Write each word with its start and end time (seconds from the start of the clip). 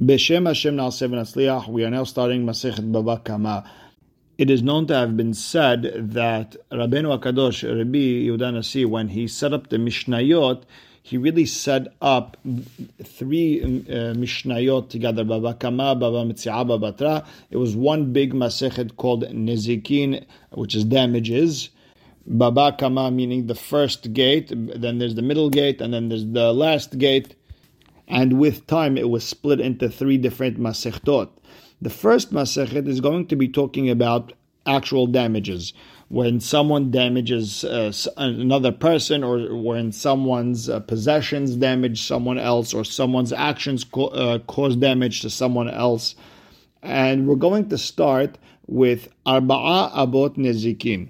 Beshem 0.00 0.46
Hashem 0.46 0.76
Na'aseh 0.76 1.10
V'Natzliach, 1.10 1.68
we 1.68 1.84
are 1.84 1.90
now 1.90 2.02
starting 2.04 2.46
Masechet 2.46 2.90
Baba 2.90 3.20
Kama. 3.22 3.70
It 4.38 4.48
is 4.48 4.62
known 4.62 4.86
to 4.86 4.94
have 4.94 5.18
been 5.18 5.34
said 5.34 5.82
that 6.14 6.56
Rabbeinu 6.72 7.20
HaKadosh, 7.20 7.62
Rabbi 7.62 8.26
Yehuda 8.26 8.88
when 8.88 9.08
he 9.08 9.28
set 9.28 9.52
up 9.52 9.68
the 9.68 9.76
Mishnayot, 9.76 10.62
he 11.02 11.18
really 11.18 11.44
set 11.44 11.88
up 12.00 12.38
three 13.04 13.62
uh, 13.62 14.14
Mishnayot 14.14 14.88
together, 14.88 15.24
Baba 15.24 15.52
Kama, 15.52 15.94
Baba 15.94 16.24
Metzia, 16.24 16.66
Baba 16.66 16.92
Tra. 16.92 17.26
It 17.50 17.58
was 17.58 17.76
one 17.76 18.14
big 18.14 18.32
Masechet 18.32 18.96
called 18.96 19.24
Nezikin, 19.24 20.24
which 20.52 20.74
is 20.74 20.84
damages. 20.84 21.68
Baba 22.26 22.74
Kama 22.78 23.10
meaning 23.10 23.46
the 23.46 23.54
first 23.54 24.14
gate, 24.14 24.50
then 24.56 24.98
there's 24.98 25.16
the 25.16 25.22
middle 25.22 25.50
gate, 25.50 25.82
and 25.82 25.92
then 25.92 26.08
there's 26.08 26.24
the 26.24 26.54
last 26.54 26.96
gate 26.96 27.34
and 28.08 28.38
with 28.38 28.66
time 28.66 28.96
it 28.96 29.08
was 29.08 29.24
split 29.24 29.60
into 29.60 29.88
three 29.88 30.18
different 30.18 30.58
masechtot. 30.58 31.28
The 31.80 31.90
first 31.90 32.32
masechet 32.32 32.86
is 32.86 33.00
going 33.00 33.26
to 33.28 33.36
be 33.36 33.48
talking 33.48 33.90
about 33.90 34.32
actual 34.66 35.06
damages. 35.06 35.72
When 36.08 36.40
someone 36.40 36.90
damages 36.90 37.64
uh, 37.64 37.92
another 38.18 38.70
person, 38.70 39.24
or 39.24 39.56
when 39.56 39.92
someone's 39.92 40.68
uh, 40.68 40.80
possessions 40.80 41.56
damage 41.56 42.02
someone 42.02 42.38
else, 42.38 42.74
or 42.74 42.84
someone's 42.84 43.32
actions 43.32 43.82
co- 43.82 44.08
uh, 44.08 44.38
cause 44.40 44.76
damage 44.76 45.22
to 45.22 45.30
someone 45.30 45.70
else. 45.70 46.14
And 46.82 47.26
we're 47.26 47.36
going 47.36 47.68
to 47.70 47.78
start 47.78 48.36
with 48.66 49.08
Arba'a 49.26 49.90
Abot 49.94 50.36
Nezikin. 50.36 51.08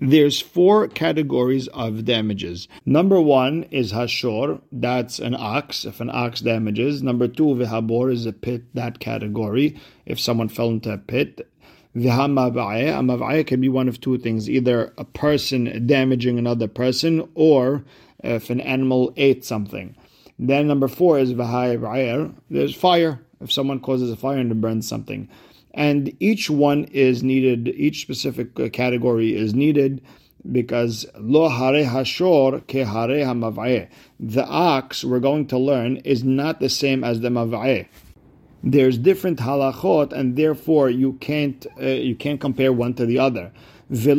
There's 0.00 0.40
four 0.40 0.86
categories 0.86 1.66
of 1.68 2.04
damages. 2.04 2.68
Number 2.86 3.20
one 3.20 3.64
is 3.64 3.92
hashor, 3.92 4.60
that's 4.70 5.18
an 5.18 5.34
ox, 5.34 5.84
if 5.84 6.00
an 6.00 6.08
ox 6.08 6.40
damages. 6.40 7.02
Number 7.02 7.26
two, 7.26 7.56
vihabor 7.56 8.12
is 8.12 8.24
a 8.24 8.32
pit, 8.32 8.62
that 8.74 9.00
category, 9.00 9.76
if 10.06 10.20
someone 10.20 10.48
fell 10.48 10.68
into 10.68 10.92
a 10.92 10.98
pit. 10.98 11.50
Vihamava'eh, 11.96 12.96
a 12.96 13.02
mava'eh 13.02 13.44
can 13.44 13.60
be 13.60 13.68
one 13.68 13.88
of 13.88 14.00
two 14.00 14.18
things, 14.18 14.48
either 14.48 14.92
a 14.98 15.04
person 15.04 15.84
damaging 15.88 16.38
another 16.38 16.68
person, 16.68 17.28
or 17.34 17.84
if 18.22 18.50
an 18.50 18.60
animal 18.60 19.12
ate 19.16 19.44
something. 19.44 19.96
Then 20.38 20.68
number 20.68 20.86
four 20.86 21.18
is 21.18 21.34
v'ha'ir, 21.34 22.32
there's 22.48 22.72
fire, 22.72 23.20
if 23.40 23.50
someone 23.50 23.80
causes 23.80 24.12
a 24.12 24.16
fire 24.16 24.38
and 24.38 24.60
burns 24.60 24.86
something 24.88 25.28
and 25.74 26.14
each 26.20 26.50
one 26.50 26.84
is 26.84 27.22
needed. 27.22 27.68
Each 27.68 28.00
specific 28.00 28.58
uh, 28.58 28.68
category 28.68 29.36
is 29.36 29.54
needed 29.54 30.02
because 30.50 31.06
lo 31.18 31.48
hare 31.48 31.84
hashor 31.84 32.62
ke 32.66 32.86
hare. 32.86 33.88
The 34.20 34.46
ox 34.46 35.04
we're 35.04 35.20
going 35.20 35.46
to 35.48 35.58
learn 35.58 35.96
is 35.98 36.24
not 36.24 36.60
the 36.60 36.68
same 36.68 37.04
as 37.04 37.20
the 37.20 37.28
mav'eh. 37.28 37.86
There's 38.62 38.98
different 38.98 39.38
halachot, 39.38 40.12
and 40.12 40.36
therefore 40.36 40.90
you 40.90 41.12
can't 41.14 41.66
uh, 41.80 41.86
you 41.86 42.16
can't 42.16 42.40
compare 42.40 42.72
one 42.72 42.94
to 42.94 43.06
the 43.06 43.18
other. 43.18 43.52
Hare 43.90 44.16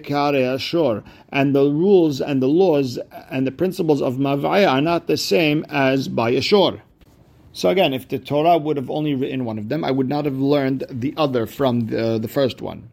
hashor, 0.00 1.04
and 1.30 1.54
the 1.54 1.62
rules 1.70 2.20
and 2.20 2.42
the 2.42 2.48
laws 2.48 2.98
and 3.30 3.46
the 3.46 3.52
principles 3.52 4.02
of 4.02 4.16
mav'eh 4.16 4.68
are 4.68 4.80
not 4.80 5.06
the 5.06 5.16
same 5.16 5.64
as 5.68 6.08
by 6.08 6.30
a 6.30 6.40
shor. 6.40 6.82
So 7.56 7.68
again, 7.68 7.94
if 7.94 8.08
the 8.08 8.18
Torah 8.18 8.58
would 8.58 8.76
have 8.76 8.90
only 8.90 9.14
written 9.14 9.44
one 9.44 9.58
of 9.58 9.68
them, 9.68 9.84
I 9.84 9.92
would 9.92 10.08
not 10.08 10.24
have 10.24 10.38
learned 10.38 10.82
the 10.90 11.14
other 11.16 11.46
from 11.46 11.86
the, 11.86 12.18
the 12.18 12.26
first 12.26 12.60
one. 12.60 12.90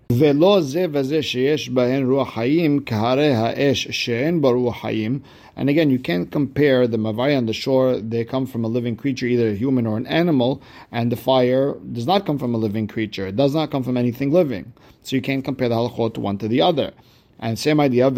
And 5.58 5.70
again, 5.70 5.90
you 5.90 5.98
can't 5.98 6.32
compare 6.32 6.88
the 6.88 6.98
mavaya 6.98 7.40
and 7.40 7.50
the 7.50 7.54
shor. 7.54 7.98
They 7.98 8.24
come 8.24 8.46
from 8.46 8.64
a 8.64 8.68
living 8.68 8.96
creature, 8.96 9.26
either 9.26 9.50
a 9.50 9.56
human 9.56 9.88
or 9.88 9.98
an 9.98 10.06
animal, 10.06 10.62
and 10.92 11.12
the 11.12 11.16
fire 11.16 11.74
does 11.92 12.06
not 12.06 12.28
come 12.28 12.38
from 12.38 12.54
a 12.54 12.60
living 12.60 12.88
creature. 12.88 13.26
It 13.26 13.36
does 13.36 13.56
not 13.56 13.72
come 13.72 13.82
from 13.82 13.98
anything 13.98 14.32
living. 14.32 14.74
So 15.02 15.16
you 15.16 15.24
can't 15.24 15.44
compare 15.44 15.70
the 15.70 15.76
halachot 15.76 16.20
one 16.20 16.38
to 16.38 16.48
the 16.48 16.62
other. 16.62 16.94
And 17.40 17.58
same 17.58 17.80
idea, 17.80 18.06
and 18.06 18.16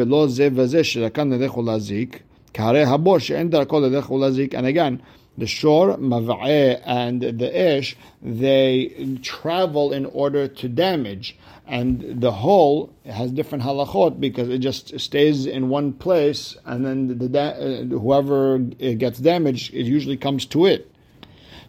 again, 4.68 5.02
the 5.38 5.48
shor, 5.48 5.98
mav'eh, 5.98 6.82
and 6.86 7.22
the 7.22 7.78
ish, 7.78 7.98
they 8.22 9.18
travel 9.22 9.92
in 9.92 10.06
order 10.06 10.48
to 10.48 10.70
damage. 10.70 11.38
And 11.66 12.22
the 12.22 12.32
hole 12.32 12.94
has 13.06 13.32
different 13.32 13.64
halachot 13.64 14.20
because 14.20 14.50
it 14.50 14.60
just 14.60 15.00
stays 15.00 15.46
in 15.46 15.70
one 15.70 15.94
place, 15.94 16.58
and 16.66 16.86
then 16.86 17.18
the 17.18 17.40
uh, 17.40 17.84
whoever 18.00 18.60
gets 18.60 19.20
damaged, 19.20 19.74
it 19.74 19.86
usually 19.86 20.18
comes 20.18 20.46
to 20.48 20.66
it. 20.66 20.92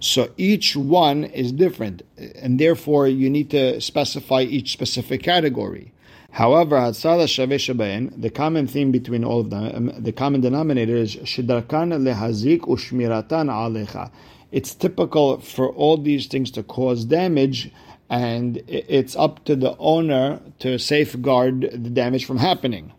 So 0.00 0.28
each 0.36 0.76
one 0.76 1.24
is 1.24 1.52
different, 1.52 2.02
and 2.18 2.58
therefore 2.58 3.08
you 3.08 3.30
need 3.30 3.50
to 3.50 3.80
specify 3.80 4.42
each 4.42 4.72
specific 4.72 5.22
category. 5.22 5.93
However, 6.34 6.76
Hatzad 6.76 7.22
Hashaveh 7.22 8.20
the 8.20 8.28
common 8.28 8.66
theme 8.66 8.90
between 8.90 9.22
all 9.22 9.38
of 9.38 9.50
them, 9.50 9.70
um, 9.72 10.02
the 10.02 10.10
common 10.10 10.40
denominator 10.40 10.96
is 10.96 11.14
Shidarkan 11.14 12.02
lehazik 12.02 12.62
alecha. 12.62 14.10
It's 14.50 14.74
typical 14.74 15.38
for 15.38 15.68
all 15.68 15.96
these 15.96 16.26
things 16.26 16.50
to 16.50 16.64
cause 16.64 17.04
damage, 17.04 17.70
and 18.10 18.60
it's 18.66 19.14
up 19.14 19.44
to 19.44 19.54
the 19.54 19.76
owner 19.78 20.40
to 20.58 20.76
safeguard 20.76 21.70
the 21.72 21.90
damage 21.90 22.24
from 22.24 22.38
happening. 22.38 22.90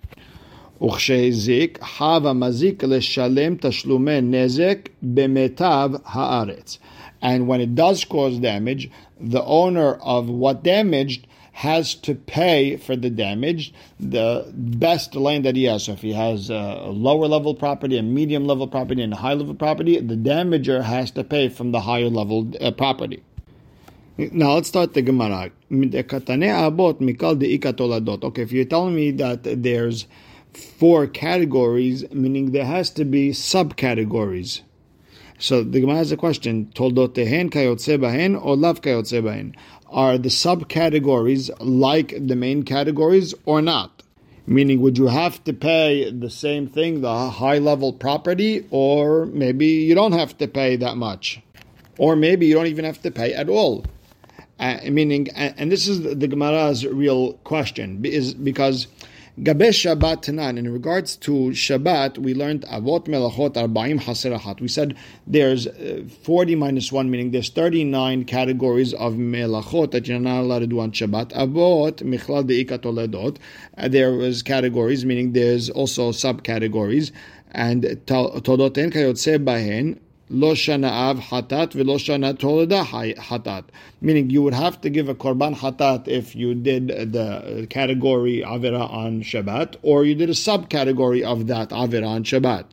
וכשהזיק, 0.81 1.79
חב 1.81 2.25
המזיק 2.25 2.83
לשלם 2.83 3.55
תשלומי 3.55 4.21
נזק 4.21 4.89
And 7.21 7.47
when 7.47 7.59
it 7.61 7.75
does 7.75 8.05
cause 8.05 8.39
damage, 8.39 8.89
the 9.19 9.43
owner 9.43 9.95
of 9.95 10.29
what 10.29 10.63
damaged 10.63 11.27
has 11.55 11.95
to 11.95 12.13
pay 12.13 12.75
for 12.75 12.97
the 12.97 13.09
damage 13.09 13.73
the 13.97 14.45
best 14.53 15.15
land 15.15 15.45
that 15.45 15.55
he 15.55 15.63
has. 15.63 15.85
So 15.85 15.93
if 15.93 16.01
he 16.01 16.11
has 16.11 16.49
a 16.49 16.89
lower 16.91 17.27
level 17.27 17.55
property, 17.55 17.97
a 17.97 18.03
medium 18.03 18.45
level 18.45 18.67
property, 18.67 19.01
and 19.01 19.13
a 19.13 19.15
high 19.15 19.35
level 19.35 19.55
property, 19.55 19.97
the 20.01 20.17
damager 20.17 20.83
has 20.83 21.11
to 21.11 21.23
pay 21.23 21.47
from 21.47 21.71
the 21.71 21.79
higher 21.79 22.09
level 22.09 22.51
uh, 22.59 22.71
property. 22.71 23.23
Now 24.17 24.55
let's 24.55 24.67
start 24.67 24.95
the 24.95 25.01
Gemara. 25.01 25.51
Okay, 25.71 25.97
if 28.41 28.51
you're 28.51 28.65
telling 28.65 28.95
me 28.95 29.11
that 29.11 29.63
there's 29.63 30.07
four 30.77 31.07
categories, 31.07 32.03
meaning 32.11 32.51
there 32.51 32.65
has 32.65 32.89
to 32.91 33.05
be 33.05 33.29
subcategories. 33.29 34.59
So 35.37 35.63
the 35.63 35.81
Gemara 35.81 35.97
has 35.97 36.13
a 36.13 36.17
question: 36.17 36.71
Toldotehen 36.73 37.49
kayotze 37.49 37.99
bahen 37.99 38.41
or 38.41 38.55
lav 38.55 38.81
kayotze 38.81 39.21
bahen? 39.21 39.53
Are 39.89 40.17
the 40.17 40.29
subcategories 40.29 41.49
like 41.59 42.13
the 42.17 42.35
main 42.35 42.63
categories 42.63 43.33
or 43.45 43.61
not? 43.61 44.03
Meaning, 44.47 44.81
would 44.81 44.97
you 44.97 45.07
have 45.07 45.43
to 45.45 45.53
pay 45.53 46.11
the 46.11 46.29
same 46.29 46.67
thing, 46.67 47.01
the 47.01 47.29
high 47.31 47.57
level 47.57 47.93
property, 47.93 48.67
or 48.69 49.25
maybe 49.25 49.65
you 49.65 49.95
don't 49.95 50.11
have 50.11 50.37
to 50.37 50.47
pay 50.47 50.75
that 50.75 50.97
much? 50.97 51.41
Or 51.97 52.15
maybe 52.15 52.45
you 52.45 52.53
don't 52.53 52.67
even 52.67 52.85
have 52.85 53.01
to 53.01 53.11
pay 53.11 53.33
at 53.33 53.49
all. 53.49 53.85
Uh, 54.59 54.77
meaning, 54.89 55.29
and 55.35 55.71
this 55.71 55.87
is 55.87 56.01
the 56.01 56.27
Gemara's 56.27 56.85
real 56.85 57.33
question, 57.43 58.05
is 58.05 58.33
because 58.33 58.87
Gabe 59.43 59.63
Shabbat 59.63 60.23
Tanan. 60.23 60.57
In 60.57 60.71
regards 60.71 61.17
to 61.17 61.31
Shabbat, 61.51 62.17
we 62.17 62.33
learned 62.33 62.61
Avot 62.67 63.07
Melachot 63.07 63.55
Arbaim 63.55 63.99
Haserahat. 63.99 64.61
We 64.61 64.69
said 64.69 64.95
there's 65.27 65.67
uh, 65.67 66.03
40 66.23 66.55
minus 66.55 66.89
1, 66.89 67.11
meaning 67.11 67.31
there's 67.31 67.49
39 67.49 68.23
categories 68.23 68.93
of 68.93 69.15
Melachot 69.15 69.91
that 69.91 70.07
you're 70.07 70.21
not 70.21 70.39
allowed 70.39 70.59
to 70.59 70.67
do 70.67 70.79
on 70.79 70.93
Shabbat. 70.93 71.33
Avot 71.33 72.01
Michlal 72.01 72.49
Deika 72.49 72.79
Toledot. 72.79 73.35
Uh, 73.77 73.89
there 73.89 74.13
was 74.13 74.41
categories, 74.41 75.03
meaning 75.03 75.33
there's 75.33 75.69
also 75.69 76.13
subcategories. 76.13 77.11
And 77.51 77.83
Todoten 77.83 78.93
Kayotse 78.93 79.43
Bahen 79.43 79.99
lo 80.29 80.49
av 80.49 81.19
hatat 81.19 81.73
velo 81.73 81.97
shana 81.97 82.33
toleda 82.33 82.83
hatat. 82.83 83.65
Meaning 84.01 84.29
you 84.29 84.41
would 84.41 84.53
have 84.53 84.81
to 84.81 84.89
give 84.89 85.07
a 85.09 85.15
korban 85.15 85.55
hatat 85.55 86.07
if 86.07 86.35
you 86.35 86.55
did 86.55 86.87
the 86.87 87.67
category 87.69 88.43
avera 88.45 88.89
on 88.91 89.21
Shabbat, 89.21 89.75
or 89.81 90.03
you 90.03 90.15
did 90.15 90.29
a 90.29 90.33
subcategory 90.33 91.23
of 91.23 91.47
that 91.47 91.69
avera 91.69 92.07
on 92.07 92.23
Shabbat. 92.23 92.65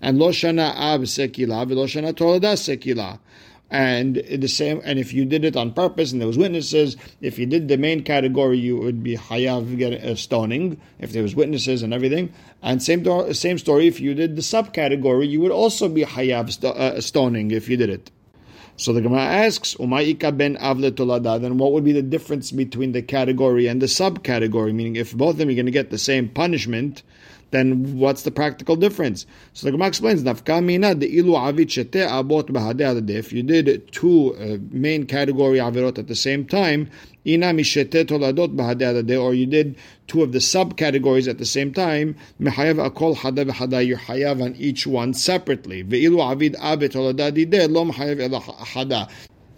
And 0.00 0.18
lo 0.18 0.30
shana 0.30 0.74
av 0.76 1.00
sekila 1.02 1.66
velo 1.66 1.86
shana 1.86 2.12
toleda 2.12 2.54
sekila 2.54 3.18
and 3.70 4.16
the 4.16 4.48
same 4.48 4.80
and 4.84 4.98
if 4.98 5.12
you 5.12 5.24
did 5.24 5.44
it 5.44 5.56
on 5.56 5.72
purpose 5.72 6.10
and 6.10 6.20
there 6.20 6.26
was 6.26 6.36
witnesses 6.36 6.96
if 7.20 7.38
you 7.38 7.46
did 7.46 7.68
the 7.68 7.76
main 7.76 8.02
category 8.02 8.58
you 8.58 8.76
would 8.76 9.02
be 9.02 9.16
hayav 9.16 9.78
get 9.78 9.92
a 9.92 10.16
stoning 10.16 10.80
if 10.98 11.12
there 11.12 11.22
was 11.22 11.36
witnesses 11.36 11.82
and 11.82 11.94
everything 11.94 12.32
and 12.62 12.82
same 12.82 13.02
do- 13.02 13.32
same 13.32 13.58
story 13.58 13.86
if 13.86 14.00
you 14.00 14.12
did 14.14 14.34
the 14.34 14.42
subcategory 14.42 15.28
you 15.28 15.40
would 15.40 15.52
also 15.52 15.88
be 15.88 16.02
hayav 16.02 16.50
st- 16.50 16.76
uh, 16.76 17.00
stoning 17.00 17.52
if 17.52 17.68
you 17.68 17.76
did 17.76 17.90
it 17.90 18.10
so 18.76 18.94
the 18.94 19.02
Gemara 19.02 19.20
asks, 19.20 19.74
"Umayika 19.74 20.34
ben 20.34 20.56
avle 20.56 20.90
tolada." 20.90 21.38
Then 21.38 21.58
what 21.58 21.72
would 21.72 21.84
be 21.84 21.92
the 21.92 22.00
difference 22.00 22.50
between 22.50 22.92
the 22.92 23.02
category 23.02 23.66
and 23.66 23.82
the 23.82 23.86
subcategory? 23.86 24.74
Meaning, 24.74 24.96
if 24.96 25.14
both 25.14 25.32
of 25.32 25.36
them 25.36 25.50
are 25.50 25.54
going 25.54 25.66
to 25.66 25.70
get 25.70 25.90
the 25.90 25.98
same 25.98 26.30
punishment, 26.30 27.02
then 27.50 27.98
what's 27.98 28.22
the 28.22 28.30
practical 28.30 28.76
difference? 28.76 29.26
So 29.52 29.66
the 29.66 29.72
Gemara 29.72 29.88
explains, 29.88 30.22
Nafkamina 30.22 30.98
de 30.98 31.08
ilu 31.08 31.32
avit 31.32 31.68
shete 31.68 32.06
abot 32.06 33.10
If 33.10 33.32
you 33.32 33.42
did 33.42 33.92
two 33.92 34.34
uh, 34.36 34.58
main 34.70 35.06
category 35.06 35.58
avirot 35.58 35.98
at 35.98 36.06
the 36.06 36.14
same 36.14 36.46
time, 36.46 36.90
ina 37.26 37.46
mishete 37.46 38.04
toladot 38.04 39.20
or 39.20 39.34
you 39.34 39.46
did 39.46 39.76
two 40.06 40.22
of 40.22 40.32
the 40.32 40.38
subcategories 40.38 41.28
at 41.28 41.38
the 41.38 41.44
same 41.44 41.72
time, 41.72 42.16
mehayav 42.40 42.90
akol 42.90 43.16
hada 43.16 43.44
v'hada, 43.44 43.84
you're 43.86 43.98
hayav 43.98 44.42
on 44.42 44.54
each 44.56 44.86
one 44.86 45.12
separately. 45.12 45.82
Ve'ilu 45.82 46.20
avid 46.20 46.54
abet 46.54 46.92
toladadide 46.92 47.70
lo 47.70 47.84
mehayav 47.84 48.20
ela 48.20 48.40
hada. 48.40 49.08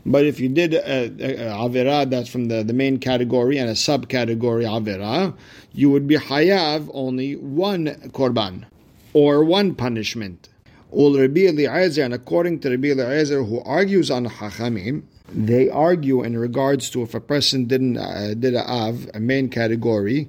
But 0.05 0.25
if 0.25 0.41
you 0.41 0.49
did 0.49 0.73
avera 0.73 2.09
that's 2.11 2.29
from 2.29 2.47
the, 2.47 2.63
the 2.65 2.73
main 2.73 2.99
category 2.99 3.59
and 3.59 3.71
a 3.71 3.75
subcategory 3.75 4.65
avera, 4.65 5.35
you 5.73 5.91
would 5.91 6.07
be 6.07 6.17
hayav 6.17 6.91
only 6.93 7.37
one 7.37 7.87
korban 8.13 8.65
or 9.13 9.45
one 9.45 9.75
punishment. 9.75 10.49
Ul 10.93 11.19
Rabbi 11.19 11.47
Eliezer, 11.47 12.03
and 12.03 12.13
according 12.13 12.61
to 12.61 12.71
Rabbi 12.71 12.89
Eliezer, 12.89 13.45
who 13.45 13.61
argues 13.61 14.11
on 14.11 14.27
Hachamim, 14.27 15.05
they 15.35 15.71
argue 15.71 16.23
in 16.23 16.37
regards 16.37 16.91
to 16.91 17.03
if 17.03 17.15
a 17.15 17.21
person 17.21 17.65
didn't 17.65 17.97
uh, 17.97 18.35
did 18.35 18.55
a 18.55 18.69
av, 18.69 19.09
a 19.15 19.21
main 19.21 19.49
category, 19.49 20.29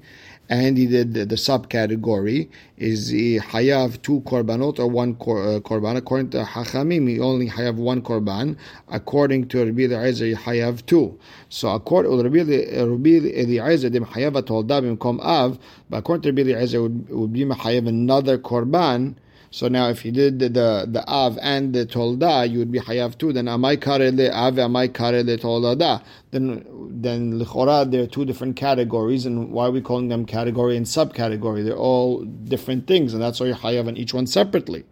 and 0.53 0.77
he 0.77 0.85
did 0.85 1.15
the, 1.15 1.25
the 1.25 1.35
subcategory, 1.35 2.47
is 2.77 3.07
he 3.07 3.39
hayav 3.39 3.99
two 4.03 4.21
korbanot 4.21 4.77
or 4.77 4.85
one 4.87 5.15
kor, 5.15 5.41
uh, 5.41 5.59
korban? 5.59 5.97
According 5.97 6.29
to 6.29 6.43
Hachamim, 6.43 7.09
he 7.09 7.19
only 7.19 7.49
hayav 7.49 7.75
one 7.75 8.03
korban. 8.03 8.55
According 8.87 9.47
to 9.47 9.65
Rabbi 9.65 9.85
Eliezer, 9.85 10.27
he 10.27 10.35
hayav 10.35 10.85
two. 10.85 11.17
So 11.49 11.69
according 11.69 12.11
to 12.11 12.23
Rabbi 12.23 12.39
Eliezer, 12.39 13.89
they 13.89 13.97
hayav 13.97 14.33
tolda 14.43 14.79
b'mkom 14.83 15.19
av, 15.21 15.57
but 15.89 15.97
according 15.97 16.21
to 16.21 16.29
Rabbi 16.43 16.51
Eliezer, 16.51 16.83
would, 16.83 17.09
would 17.09 17.33
be 17.33 17.45
hayav 17.45 17.87
another 17.87 18.37
korban 18.37 19.15
so 19.53 19.67
now, 19.67 19.89
if 19.89 20.03
you 20.03 20.11
did 20.11 20.39
the 20.39 20.49
the, 20.49 20.87
the 20.89 21.07
av 21.07 21.37
and 21.39 21.75
the 21.75 21.85
tolda, 21.85 22.49
you 22.49 22.57
would 22.57 22.71
be 22.71 22.79
hayav 22.79 23.19
too. 23.19 23.31
Then 23.31 23.45
amai 23.45 23.77
karele 23.77 24.31
av, 24.33 24.55
amai 24.55 24.89
karele 24.89 25.39
tolda. 25.39 26.01
Then 26.31 26.65
then 26.89 27.39
lichora, 27.39 27.91
there 27.91 28.01
are 28.01 28.07
two 28.07 28.25
different 28.25 28.55
categories, 28.55 29.27
and 29.27 29.51
why 29.51 29.67
are 29.67 29.71
we 29.71 29.79
calling 29.79 30.07
them 30.07 30.25
category 30.25 30.75
and 30.75 30.87
subcategory? 30.87 31.63
They're 31.63 31.77
all 31.77 32.23
different 32.23 32.87
things, 32.87 33.13
and 33.13 33.21
that's 33.21 33.39
why 33.39 33.45
you're 33.45 33.55
hayav 33.57 33.87
on 33.87 33.95
each 33.95 34.11
one 34.11 34.25
separately. 34.25 34.85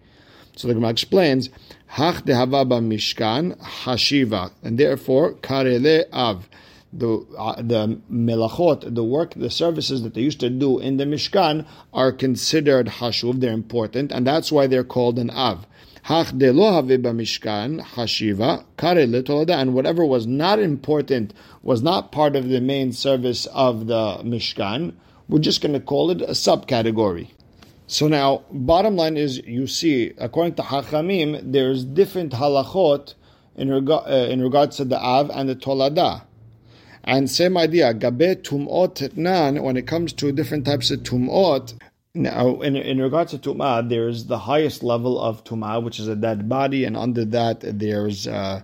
So 0.56 0.68
the 0.68 0.76
Gemara 0.76 0.92
explains, 0.92 1.50
hach 1.94 2.24
dehava 2.26 2.64
mishkan 2.66 3.58
hashiva, 3.58 4.52
and 4.62 4.78
therefore 4.78 5.34
karele 5.34 6.06
av 6.14 6.48
the 6.94 7.26
uh, 7.38 7.62
the 7.62 8.00
melachot, 8.12 8.94
the 8.94 9.04
work, 9.04 9.34
the 9.36 9.50
services 9.50 10.04
that 10.04 10.14
they 10.14 10.22
used 10.22 10.40
to 10.42 10.50
do 10.50 10.80
in 10.80 10.98
the 10.98 11.06
Mishkan 11.06 11.66
are 11.94 12.12
considered 12.12 12.88
hashuv. 12.88 13.40
They're 13.40 13.54
important, 13.54 14.12
and 14.12 14.28
that's 14.28 14.52
why 14.52 14.68
they're 14.68 14.84
called 14.84 15.18
an 15.20 15.30
av. 15.30 15.66
Hach 16.06 16.32
mishkan 16.34 17.80
hashiva 17.80 18.66
kare 18.76 19.54
and 19.60 19.74
whatever 19.76 20.04
was 20.04 20.26
not 20.26 20.58
important, 20.58 21.32
was 21.62 21.84
not 21.84 22.12
part 22.12 22.36
of 22.36 22.50
the 22.50 22.60
main 22.60 22.92
service 22.92 23.46
of 23.48 23.86
the 23.86 24.18
Mishkan. 24.24 24.94
We're 25.30 25.40
just 25.40 25.62
going 25.62 25.74
to 25.74 25.80
call 25.80 26.10
it 26.10 26.22
a 26.22 26.32
subcategory. 26.32 27.30
So 27.86 28.08
now, 28.08 28.44
bottom 28.52 28.96
line 28.96 29.16
is, 29.16 29.38
you 29.46 29.68
see, 29.68 30.14
according 30.18 30.56
to 30.56 30.64
Hachamim, 30.64 31.52
there's 31.52 31.86
different 31.86 32.34
halachot 32.34 33.14
in, 33.56 33.70
rega- 33.70 34.04
uh, 34.08 34.28
in 34.28 34.42
regards 34.42 34.78
to 34.78 34.86
the 34.86 35.00
av 35.00 35.30
and 35.30 35.50
the 35.50 35.56
tolada. 35.56 36.24
And 37.04 37.30
same 37.30 37.58
idea, 37.58 37.94
gabe 37.94 38.44
tumot 38.44 39.16
nan, 39.18 39.64
when 39.64 39.78
it 39.78 39.88
comes 39.88 40.14
to 40.14 40.32
different 40.32 40.66
types 40.66 40.92
of 40.92 41.00
tumot, 41.00 41.74
now, 42.14 42.60
in, 42.60 42.76
in 42.76 43.02
regards 43.02 43.32
to 43.32 43.38
tumah, 43.38 43.88
there's 43.88 44.26
the 44.26 44.38
highest 44.38 44.84
level 44.84 45.20
of 45.20 45.46
tumah, 45.46 45.82
which 45.82 45.98
is 45.98 46.10
a 46.10 46.16
dead 46.16 46.50
body, 46.50 46.84
and 46.84 46.98
under 46.98 47.24
that 47.24 47.62
there's 47.62 48.28
uh, 48.28 48.62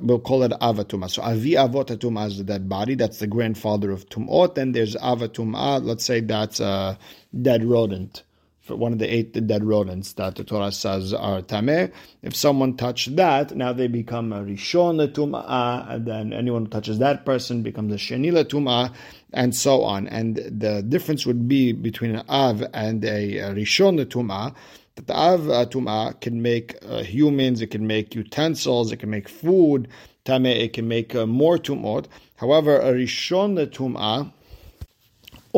we'll 0.00 0.18
call 0.18 0.42
it 0.42 0.52
avatuma. 0.52 1.10
So 1.10 1.20
avi 1.22 1.52
avotatuma 1.52 2.28
is 2.28 2.38
the 2.38 2.44
dead 2.44 2.68
body. 2.68 2.94
That's 2.94 3.18
the 3.18 3.26
grandfather 3.26 3.90
of 3.90 4.08
tumot. 4.08 4.54
Then 4.54 4.72
there's 4.72 4.96
avatuma. 4.96 5.84
Let's 5.84 6.04
say 6.04 6.20
that's 6.20 6.60
a 6.60 6.98
dead 7.42 7.62
rodent 7.62 8.22
one 8.70 8.92
of 8.92 8.98
the 8.98 9.12
eight 9.12 9.32
dead 9.46 9.64
rodents 9.64 10.12
that 10.14 10.36
the 10.36 10.44
Torah 10.44 10.72
says 10.72 11.14
are 11.14 11.42
tameh. 11.42 11.92
If 12.22 12.34
someone 12.34 12.76
touched 12.76 13.16
that, 13.16 13.56
now 13.56 13.72
they 13.72 13.86
become 13.86 14.32
a 14.32 14.40
rishon 14.42 14.96
letumah, 14.96 15.90
and 15.90 16.06
then 16.06 16.32
anyone 16.32 16.64
who 16.64 16.70
touches 16.70 16.98
that 16.98 17.24
person 17.24 17.62
becomes 17.62 17.92
a 17.92 17.96
sheni 17.96 18.32
letumah, 18.32 18.94
and 19.32 19.54
so 19.54 19.82
on. 19.82 20.08
And 20.08 20.36
the 20.36 20.82
difference 20.82 21.26
would 21.26 21.48
be 21.48 21.72
between 21.72 22.16
an 22.16 22.24
av 22.28 22.62
and 22.74 23.04
a, 23.04 23.34
rishon 23.54 24.04
letumah. 24.04 24.54
That 24.96 25.06
the 25.06 25.14
av 25.14 25.40
tumah 25.70 26.20
can 26.20 26.42
make 26.42 26.76
uh, 26.88 27.02
humans, 27.02 27.62
it 27.62 27.68
can 27.68 27.86
make 27.86 28.14
utensils, 28.14 28.90
it 28.92 28.96
can 28.96 29.10
make 29.10 29.28
food. 29.28 29.88
Tameh, 30.24 30.64
it 30.64 30.72
can 30.72 30.88
make 30.88 31.14
uh, 31.14 31.26
more 31.26 31.56
tumot. 31.56 32.06
However, 32.36 32.78
a 32.80 32.92
rishon 32.92 33.54
letumah 33.54 34.32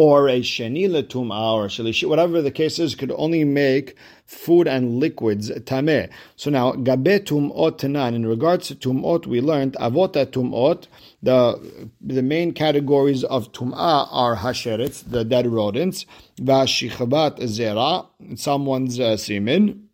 or 0.01 0.31
a 0.31 0.41
sheni 0.41 0.89
letumah 0.89 1.53
or 1.53 1.67
shalishi, 1.67 2.09
whatever 2.09 2.41
the 2.41 2.51
case 2.51 2.79
is, 2.79 2.95
could 2.95 3.13
only 3.19 3.45
make 3.45 3.95
food 4.25 4.67
and 4.67 4.99
liquids 4.99 5.51
tameh. 5.51 6.09
So 6.37 6.49
now 6.49 6.73
gabe 6.73 7.27
tumot 7.27 7.77
tenan. 7.77 8.15
In 8.15 8.25
regards 8.25 8.69
to 8.69 8.77
tumot, 8.77 9.27
we 9.27 9.43
learned 9.43 9.75
avota 9.75 10.25
tumot. 10.25 10.87
The 11.23 11.91
the 12.01 12.23
main 12.23 12.55
categories 12.55 13.25
of 13.25 13.53
tum'ah 13.53 14.09
are 14.11 14.37
hasheretz, 14.37 15.05
the 15.07 15.23
dead 15.23 15.47
rodents, 15.47 16.07
vashichabat 16.41 17.39
zera, 17.41 18.07
someone's 18.39 18.99
uh, 18.99 19.19
semen, 19.19 19.87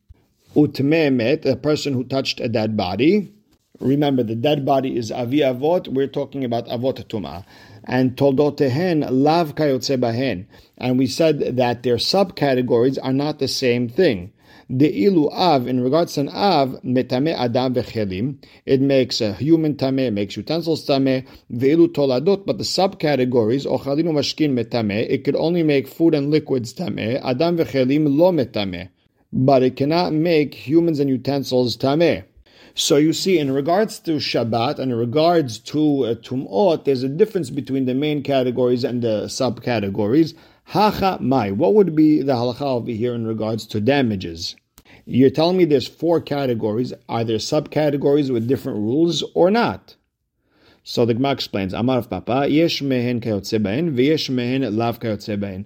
utmemet, 0.55 1.44
a 1.47 1.56
person 1.56 1.94
who 1.94 2.05
touched 2.05 2.38
a 2.38 2.49
dead 2.49 2.76
body. 2.76 3.32
Remember, 3.81 4.23
the 4.23 4.37
dead 4.37 4.64
body 4.64 4.97
is 4.97 5.11
avi 5.11 5.41
avot. 5.41 5.88
We're 5.88 6.06
talking 6.06 6.44
about 6.44 6.69
avot 6.69 7.05
tum'ah 7.09 7.44
and 7.87 8.17
toldotehen 8.17 9.06
lav 9.11 9.55
kayotze 9.55 9.99
bahen. 9.99 10.47
And 10.79 10.99
we 10.99 11.06
said 11.06 11.56
that 11.56 11.83
their 11.83 11.97
subcategories 11.97 12.99
are 13.03 13.12
not 13.12 13.38
the 13.38 13.49
same 13.49 13.88
thing. 13.88 14.33
The 14.69 15.05
ilu 15.05 15.31
av, 15.31 15.69
in 15.69 15.81
regards 15.81 16.15
to 16.15 16.23
an 16.23 16.29
av, 16.31 16.81
metame 16.83 17.33
adam 17.33 17.75
v'chelim, 17.75 18.44
it 18.65 18.81
makes 18.81 19.21
a 19.21 19.33
human 19.35 19.77
tame, 19.77 20.00
it 20.00 20.12
makes 20.12 20.37
utensils 20.37 20.85
tame, 20.85 21.25
ve'ilu 21.53 21.87
toladot, 21.87 22.44
but 22.44 22.59
the 22.59 22.65
subcategories, 22.65 23.65
ochalinu 23.65 24.11
mashkin 24.11 24.59
metame, 24.59 25.09
it 25.09 25.23
could 25.23 25.37
only 25.37 25.62
make 25.62 25.87
food 25.87 26.15
and 26.15 26.33
liquids 26.33 26.73
tame, 26.73 26.99
adam 26.99 27.59
v'chelim 27.59 28.17
lo 28.19 28.33
metame, 28.33 28.88
but 29.33 29.62
it 29.62 29.77
cannot 29.77 30.12
make 30.12 30.55
humans 30.55 30.99
and 30.99 31.11
utensils 31.11 31.77
tame. 31.77 32.25
So 32.78 32.99
you 32.99 33.14
see, 33.14 33.38
in 33.38 33.52
regards 33.52 33.99
to 34.00 34.17
Shabbat 34.17 34.78
and 34.78 34.93
in 34.93 34.99
regards 34.99 35.58
to 35.61 36.04
uh, 36.04 36.14
Tum'ot, 36.16 36.85
there's 36.85 37.02
a 37.02 37.09
difference 37.09 37.49
between 37.49 37.87
the 37.87 37.95
main 37.95 38.23
categories 38.23 38.85
and 38.85 39.00
the 39.00 39.25
subcategories. 39.28 40.35
Hacha 40.64 41.16
mai. 41.23 41.52
What 41.52 41.73
would 41.73 41.97
be 41.97 42.21
the 42.21 42.35
halacha 42.35 42.61
over 42.61 42.90
here 42.90 43.14
in 43.14 43.26
regards 43.26 43.66
to 43.68 43.80
damages? 43.80 44.56
You're 45.06 45.30
telling 45.30 45.56
me 45.56 45.64
there's 45.64 45.88
four 45.88 46.21
categories, 46.21 46.92
either 47.09 47.37
subcategories 47.37 48.30
with 48.30 48.47
different 48.47 48.76
rules 48.76 49.25
or 49.33 49.50
not. 49.50 49.97
So 50.85 51.06
the 51.06 51.14
Gemara 51.14 51.33
explains, 51.33 51.73
Amar 51.73 51.97
Rav 51.97 52.11
Papa, 52.11 52.47
yesh 52.50 52.83
mehen 52.83 53.23
kayotze 53.23 53.59
v'yesh 53.59 54.28
mehen 54.28 54.76
lav 54.76 55.64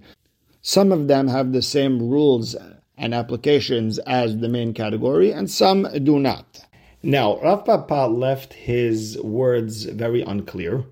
Some 0.62 0.92
of 0.92 1.08
them 1.08 1.26
have 1.26 1.52
the 1.52 1.62
same 1.62 1.98
rules 1.98 2.54
and 2.96 3.12
applications 3.12 3.98
as 3.98 4.38
the 4.38 4.48
main 4.48 4.72
category, 4.74 5.32
and 5.32 5.50
some 5.50 5.88
do 6.04 6.20
not. 6.20 6.66
Now, 7.02 7.40
Rav 7.40 7.64
Papa 7.64 8.12
left 8.12 8.52
his 8.52 9.18
words 9.22 9.84
very 9.84 10.20
unclear, 10.20 10.84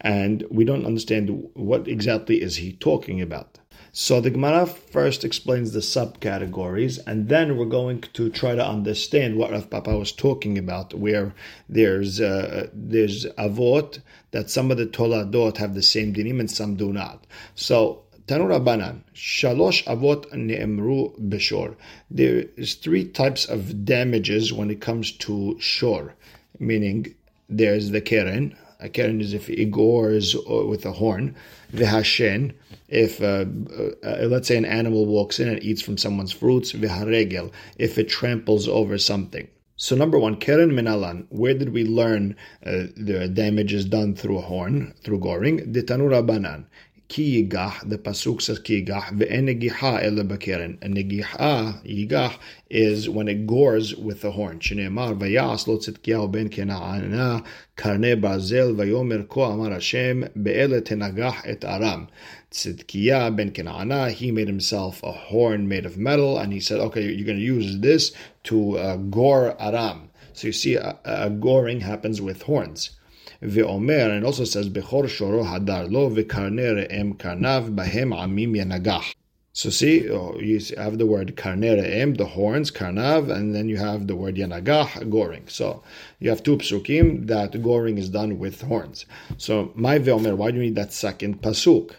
and 0.00 0.44
we 0.50 0.64
don't 0.64 0.84
understand 0.84 1.48
what 1.54 1.88
exactly 1.88 2.42
is 2.42 2.56
he 2.56 2.74
talking 2.74 3.22
about. 3.22 3.58
So 3.90 4.20
the 4.20 4.30
Gemara 4.30 4.66
first 4.66 5.24
explains 5.24 5.72
the 5.72 5.80
subcategories, 5.80 6.98
and 7.06 7.28
then 7.28 7.56
we're 7.56 7.64
going 7.64 8.02
to 8.12 8.28
try 8.28 8.54
to 8.54 8.66
understand 8.66 9.36
what 9.36 9.52
Rav 9.52 9.70
Papa 9.70 9.96
was 9.96 10.12
talking 10.12 10.58
about, 10.58 10.92
where 10.92 11.32
there's 11.68 12.20
uh, 12.20 12.68
there's 12.74 13.24
avot 13.38 14.02
that 14.32 14.50
some 14.50 14.70
of 14.70 14.76
the 14.76 14.86
toladot 14.86 15.56
have 15.58 15.74
the 15.74 15.82
same 15.82 16.12
dinim 16.12 16.40
and 16.40 16.50
some 16.50 16.74
do 16.74 16.92
not. 16.92 17.26
So 17.54 18.03
Tanu 18.26 18.46
Rabbanan, 18.48 19.02
Shalosh 19.14 19.84
Avot 19.84 20.24
Ne'emru 20.32 21.12
Beshor. 21.28 21.76
There 22.10 22.46
is 22.56 22.72
three 22.72 23.04
types 23.04 23.44
of 23.44 23.84
damages 23.84 24.50
when 24.50 24.70
it 24.70 24.80
comes 24.80 25.12
to 25.12 25.58
shor, 25.60 26.14
meaning 26.58 27.14
there's 27.50 27.90
the 27.90 28.00
keren. 28.00 28.56
A 28.80 28.88
keren 28.88 29.20
is 29.20 29.34
if 29.34 29.50
it 29.50 29.70
gores 29.70 30.34
with 30.46 30.86
a 30.86 30.92
horn. 30.92 31.36
The 31.70 31.84
V'hashen, 31.84 32.54
if 32.88 33.20
uh, 33.20 33.44
uh, 34.02 34.26
let's 34.26 34.48
say 34.48 34.56
an 34.56 34.64
animal 34.64 35.04
walks 35.04 35.38
in 35.38 35.48
and 35.48 35.62
eats 35.62 35.82
from 35.82 35.98
someone's 35.98 36.32
fruits. 36.32 36.72
V'haregel, 36.72 37.52
if 37.76 37.98
it 37.98 38.08
tramples 38.08 38.66
over 38.68 38.96
something. 38.96 39.48
So 39.76 39.96
number 39.96 40.18
one, 40.18 40.36
keren 40.36 40.70
minalan. 40.70 41.26
Where 41.28 41.52
did 41.52 41.74
we 41.74 41.84
learn 41.84 42.36
uh, 42.64 42.88
the 42.96 43.28
damages 43.28 43.84
done 43.84 44.14
through 44.14 44.38
a 44.38 44.42
horn, 44.42 44.94
through 45.02 45.18
goring? 45.18 45.72
Ditanu 45.74 46.08
Rabbanan 46.08 46.64
ki 46.93 46.93
yigah, 47.08 47.88
the 47.88 47.98
pasuk 47.98 48.42
says 48.42 48.58
ki 48.58 48.84
yigah, 48.84 49.10
ve'en 49.10 49.44
negiha 49.48 50.02
ele 50.02 50.24
bakeren. 50.24 50.78
And 50.82 50.96
negiha, 50.96 51.84
yigah, 51.84 52.36
is 52.70 53.08
when 53.08 53.28
it 53.28 53.46
gores 53.46 53.94
with 53.94 54.22
the 54.22 54.32
horn. 54.32 54.58
Shneemar, 54.58 55.18
vayas 55.18 55.66
lo 55.66 55.78
tzidkiyahu 55.78 56.32
ben 56.32 56.48
kena'ana, 56.48 57.44
karne 57.76 58.20
barzel, 58.20 58.74
vayomer 58.74 59.28
ko 59.28 59.42
amar 59.42 59.70
Hashem, 59.70 60.28
be'ele 60.42 60.80
tenagah 60.80 61.46
et 61.46 61.64
aram. 61.64 62.08
Tzidkiah 62.54 63.34
ben 63.34 63.50
Kenana, 63.50 64.12
he 64.12 64.30
made 64.30 64.46
himself 64.46 65.02
a 65.02 65.10
horn 65.10 65.66
made 65.66 65.84
of 65.84 65.98
metal, 65.98 66.38
and 66.38 66.52
he 66.52 66.60
said, 66.60 66.78
okay, 66.78 67.02
you're 67.02 67.26
going 67.26 67.36
to 67.36 67.42
use 67.42 67.80
this 67.80 68.12
to 68.44 68.78
uh, 68.78 68.96
gore 68.96 69.60
Aram. 69.60 70.08
So 70.34 70.46
you 70.46 70.52
see, 70.52 70.76
a, 70.76 70.96
a 71.04 71.30
goring 71.30 71.80
happens 71.80 72.20
with 72.20 72.42
horns. 72.42 72.90
Ve'omer, 73.42 74.10
and 74.16 74.24
also 74.24 74.44
says, 74.44 74.68
Bechor 74.68 75.04
shoro 75.04 75.44
hadar 75.44 75.90
lo 75.90 76.08
ve'karne 76.08 76.88
re'em 76.88 77.16
karnav 77.16 77.74
bahem 77.74 78.14
amim 78.14 78.56
yanagah. 78.56 79.14
So 79.52 79.70
see, 79.70 80.10
oh, 80.10 80.36
you 80.40 80.60
have 80.76 80.98
the 80.98 81.06
word 81.06 81.36
karne 81.36 81.80
re'em, 81.80 82.16
the 82.16 82.26
horns, 82.26 82.72
karnav, 82.72 83.30
and 83.30 83.54
then 83.54 83.68
you 83.68 83.76
have 83.76 84.06
the 84.08 84.16
word 84.16 84.34
yanagah, 84.34 85.08
goring. 85.08 85.46
So 85.48 85.82
you 86.18 86.30
have 86.30 86.42
two 86.42 86.56
psukim 86.56 87.28
that 87.28 87.62
goring 87.62 87.96
is 87.98 88.08
done 88.08 88.38
with 88.38 88.62
horns. 88.62 89.06
So 89.36 89.70
my 89.74 89.98
ve'omer, 89.98 90.36
why 90.36 90.50
do 90.50 90.56
you 90.56 90.64
need 90.64 90.74
that 90.74 90.92
second 90.92 91.40
pasuk? 91.40 91.92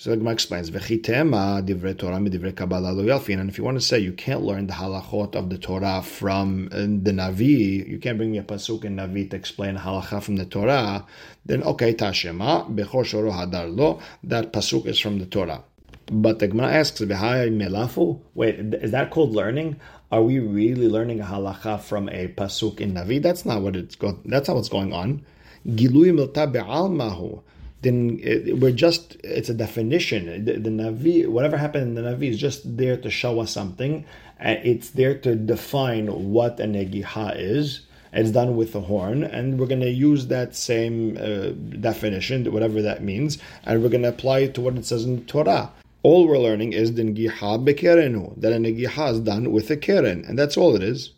So 0.00 0.10
the 0.10 0.16
Gemara 0.16 0.34
explains, 0.34 0.70
"V'chitema 0.70 1.60
divrei 1.66 1.98
Torah 1.98 2.18
midivrei 2.18 2.54
Kabbalah 2.54 2.92
lo 2.92 3.02
yalfin." 3.02 3.40
And 3.40 3.50
if 3.50 3.58
you 3.58 3.64
want 3.64 3.78
to 3.78 3.84
say 3.84 3.98
you 3.98 4.12
can't 4.12 4.42
learn 4.42 4.68
the 4.68 4.74
halachot 4.74 5.34
of 5.34 5.50
the 5.50 5.58
Torah 5.58 6.02
from 6.02 6.68
uh, 6.70 6.76
the 6.76 7.10
Navi, 7.10 7.84
you 7.84 7.98
can't 7.98 8.16
bring 8.16 8.30
me 8.30 8.38
a 8.38 8.44
pasuk 8.44 8.84
in 8.84 8.94
Navi 8.94 9.28
to 9.28 9.34
explain 9.34 9.76
halacha 9.76 10.22
from 10.22 10.36
the 10.36 10.44
Torah. 10.44 11.04
Then 11.46 11.64
okay, 11.64 11.94
tashema 11.94 12.72
bechor 12.72 13.02
shoro 13.02 13.32
hadar 13.32 13.76
lo. 13.76 13.98
That 14.22 14.52
pasuk 14.52 14.86
is 14.86 15.00
from 15.00 15.18
the 15.18 15.26
Torah. 15.26 15.64
But 16.12 16.38
the 16.38 16.46
Gemara 16.46 16.74
asks, 16.74 17.00
"V'hai 17.00 17.50
melafu." 17.50 18.20
Wait, 18.34 18.54
is 18.74 18.92
that 18.92 19.10
called 19.10 19.34
learning? 19.34 19.80
Are 20.12 20.22
we 20.22 20.38
really 20.38 20.86
learning 20.86 21.18
a 21.18 21.24
halacha 21.24 21.80
from 21.80 22.08
a 22.10 22.28
pasuk 22.28 22.80
in 22.80 22.94
Navi? 22.94 23.20
That's 23.20 23.44
not 23.44 23.62
what 23.62 23.74
it's 23.74 23.96
go. 23.96 24.16
That's 24.24 24.46
not 24.46 24.54
what's 24.54 24.68
going 24.68 24.92
on. 24.92 25.24
Gilui 25.66 26.12
milta 26.16 26.46
be'almahu 26.52 27.42
then 27.82 28.18
it, 28.22 28.58
we're 28.58 28.72
just 28.72 29.16
it's 29.22 29.48
a 29.48 29.54
definition. 29.54 30.44
The, 30.44 30.54
the, 30.54 30.70
navi 30.70 31.28
whatever 31.28 31.56
happened 31.56 31.84
in 31.84 31.94
the 31.94 32.10
navi 32.10 32.30
is 32.30 32.38
just 32.38 32.76
there 32.76 32.96
to 32.96 33.10
show 33.10 33.40
us 33.40 33.52
something 33.52 34.04
it's 34.40 34.90
there 34.90 35.18
to 35.18 35.34
define 35.34 36.32
what 36.32 36.60
a 36.60 36.64
negiha 36.64 37.36
is. 37.38 37.80
It's 38.12 38.30
done 38.30 38.56
with 38.56 38.72
the 38.72 38.80
horn 38.80 39.22
and 39.22 39.58
we're 39.60 39.66
going 39.66 39.80
to 39.80 39.90
use 39.90 40.28
that 40.28 40.56
same 40.56 41.18
uh, 41.18 41.50
definition 41.78 42.50
whatever 42.52 42.80
that 42.80 43.02
means 43.02 43.38
and 43.64 43.82
we're 43.82 43.90
going 43.90 44.02
to 44.02 44.08
apply 44.08 44.40
it 44.40 44.54
to 44.54 44.60
what 44.62 44.76
it 44.76 44.86
says 44.86 45.04
in 45.04 45.26
torah. 45.26 45.70
All 46.02 46.26
we're 46.26 46.38
learning 46.38 46.72
is 46.72 46.94
the 46.94 47.02
negiha 47.02 47.64
bekerenu 47.64 48.40
that 48.40 48.52
a 48.52 48.56
negiha 48.56 49.12
is 49.12 49.20
done 49.20 49.52
with 49.52 49.70
a 49.70 49.76
keren 49.76 50.24
and 50.26 50.38
that's 50.38 50.56
all 50.56 50.74
it 50.74 50.82
is. 50.82 51.10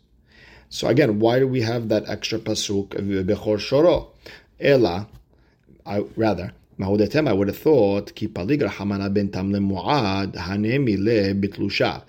So 0.69 0.89
again 0.89 1.19
why 1.19 1.39
do 1.39 1.47
we 1.47 1.61
have 1.61 1.87
that 1.89 2.09
extra 2.09 2.39
pasuk 2.39 2.89
bechor 2.89 3.57
shoro 3.57 4.07
ela 4.59 5.07
I 5.85 6.03
rather 6.15 6.53
Mahudetem, 6.81 7.27
I 7.27 7.33
would 7.33 7.47
have 7.47 7.57
thought 7.57 8.15
ki 8.15 8.27
hamana 8.27 9.09
tamle 9.29 9.59
muad 9.59 10.33
hanemi 10.33 10.97
le 10.97 11.35
bitlusha. 11.35 12.01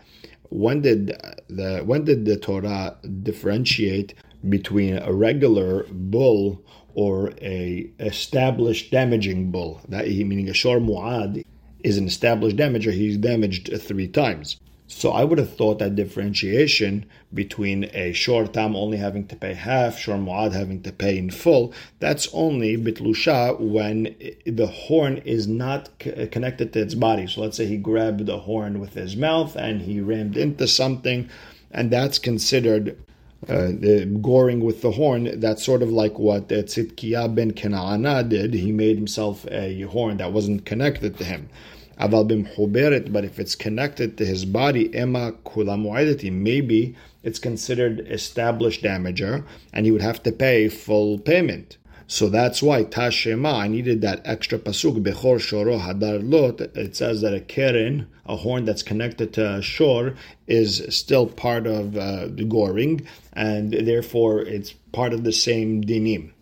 When 0.48 0.80
did 0.80 1.14
the 1.48 1.82
when 1.84 2.04
did 2.04 2.24
the 2.24 2.38
Torah 2.38 2.96
differentiate 3.22 4.14
between 4.48 4.96
a 4.96 5.12
regular 5.12 5.84
bull 5.90 6.64
or 6.94 7.32
a 7.42 7.90
established 8.00 8.90
damaging 8.90 9.50
bull? 9.50 9.82
That 9.88 10.06
meaning 10.06 10.48
a 10.48 10.54
shor 10.54 10.78
muad 10.78 11.44
is 11.84 11.98
an 11.98 12.06
established 12.06 12.56
damager. 12.56 12.92
He's 12.92 13.18
damaged 13.18 13.70
three 13.78 14.08
times. 14.08 14.58
So 14.94 15.10
I 15.10 15.24
would 15.24 15.38
have 15.38 15.56
thought 15.56 15.78
that 15.78 15.96
differentiation 15.96 17.06
between 17.32 17.90
a 17.92 18.12
shor 18.12 18.46
tam 18.46 18.76
only 18.76 18.98
having 18.98 19.26
to 19.28 19.36
pay 19.36 19.54
half, 19.54 19.98
shor 19.98 20.16
muad 20.16 20.52
having 20.52 20.82
to 20.82 20.92
pay 20.92 21.18
in 21.18 21.30
full, 21.30 21.72
that's 21.98 22.28
only 22.32 22.76
bitlusha 22.76 23.58
when 23.58 24.14
the 24.46 24.66
horn 24.66 25.16
is 25.24 25.48
not 25.48 25.88
connected 25.98 26.72
to 26.72 26.80
its 26.80 26.94
body. 26.94 27.26
So 27.26 27.40
let's 27.40 27.56
say 27.56 27.66
he 27.66 27.78
grabbed 27.78 28.26
the 28.26 28.38
horn 28.40 28.80
with 28.80 28.94
his 28.94 29.16
mouth 29.16 29.56
and 29.56 29.82
he 29.82 30.00
rammed 30.00 30.36
into 30.36 30.68
something, 30.68 31.28
and 31.70 31.90
that's 31.90 32.18
considered 32.18 32.96
uh, 33.48 33.72
the 33.72 34.04
goring 34.22 34.60
with 34.60 34.82
the 34.82 34.92
horn, 34.92 35.40
that's 35.40 35.64
sort 35.64 35.82
of 35.82 35.90
like 35.90 36.16
what 36.16 36.44
uh, 36.52 36.62
Tzidkiah 36.62 37.34
ben 37.34 37.52
Kena'ana 37.52 38.28
did. 38.28 38.54
He 38.54 38.70
made 38.70 38.96
himself 38.96 39.44
a 39.50 39.80
horn 39.82 40.18
that 40.18 40.32
wasn't 40.32 40.64
connected 40.64 41.18
to 41.18 41.24
him. 41.24 41.48
Aval 42.00 42.28
bimchuberet, 42.28 43.12
but 43.12 43.24
if 43.24 43.38
it's 43.38 43.54
connected 43.54 44.16
to 44.16 44.24
his 44.24 44.44
body, 44.44 44.94
ema 44.96 45.32
kula 45.44 46.32
maybe 46.32 46.96
it's 47.22 47.38
considered 47.38 48.00
established 48.00 48.82
damager, 48.82 49.44
and 49.72 49.86
he 49.86 49.92
would 49.92 50.02
have 50.02 50.22
to 50.22 50.32
pay 50.32 50.68
full 50.68 51.18
payment. 51.18 51.76
So 52.06 52.28
that's 52.28 52.62
why 52.62 52.84
Tashema, 52.84 53.54
I 53.54 53.68
needed 53.68 54.02
that 54.02 54.20
extra 54.26 54.58
pasuk, 54.58 55.02
Bechor 55.02 55.38
Shoro 55.38 55.80
Hadar 55.80 56.20
Lot. 56.22 56.60
It 56.60 56.94
says 56.94 57.22
that 57.22 57.32
a 57.32 57.40
keren, 57.40 58.06
a 58.26 58.36
horn 58.36 58.66
that's 58.66 58.82
connected 58.82 59.32
to 59.34 59.54
a 59.54 59.62
shor, 59.62 60.14
is 60.46 60.84
still 60.90 61.26
part 61.26 61.66
of 61.66 61.96
uh, 61.96 62.26
the 62.28 62.44
goring, 62.44 63.06
and 63.32 63.72
therefore 63.72 64.42
it's 64.42 64.72
part 64.92 65.14
of 65.14 65.24
the 65.24 65.32
same 65.32 65.82
dinim. 65.82 66.32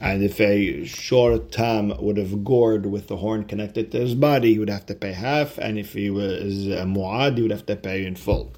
And 0.00 0.22
if 0.22 0.40
a 0.40 0.86
shor 0.86 1.38
tam 1.38 1.92
would 2.00 2.16
have 2.16 2.42
gored 2.42 2.86
with 2.86 3.08
the 3.08 3.18
horn 3.18 3.44
connected 3.44 3.92
to 3.92 4.00
his 4.00 4.14
body, 4.14 4.54
he 4.54 4.58
would 4.58 4.70
have 4.70 4.86
to 4.86 4.94
pay 4.94 5.12
half, 5.12 5.58
and 5.58 5.78
if 5.78 5.92
he 5.92 6.08
was 6.08 6.66
a 6.68 6.84
muad, 6.84 7.36
he 7.36 7.42
would 7.42 7.50
have 7.50 7.66
to 7.66 7.76
pay 7.76 8.06
in 8.06 8.16
full. 8.16 8.52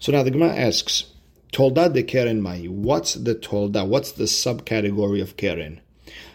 So 0.00 0.10
now 0.10 0.24
the 0.24 0.32
Gemara 0.32 0.56
asks, 0.56 1.04
Tolda 1.52 1.92
de 1.92 2.02
keren. 2.02 2.42
What's 2.82 3.14
the 3.14 3.36
tolda? 3.36 3.86
What's 3.86 4.10
the 4.10 4.24
subcategory 4.24 5.22
of 5.22 5.36
keren? 5.36 5.80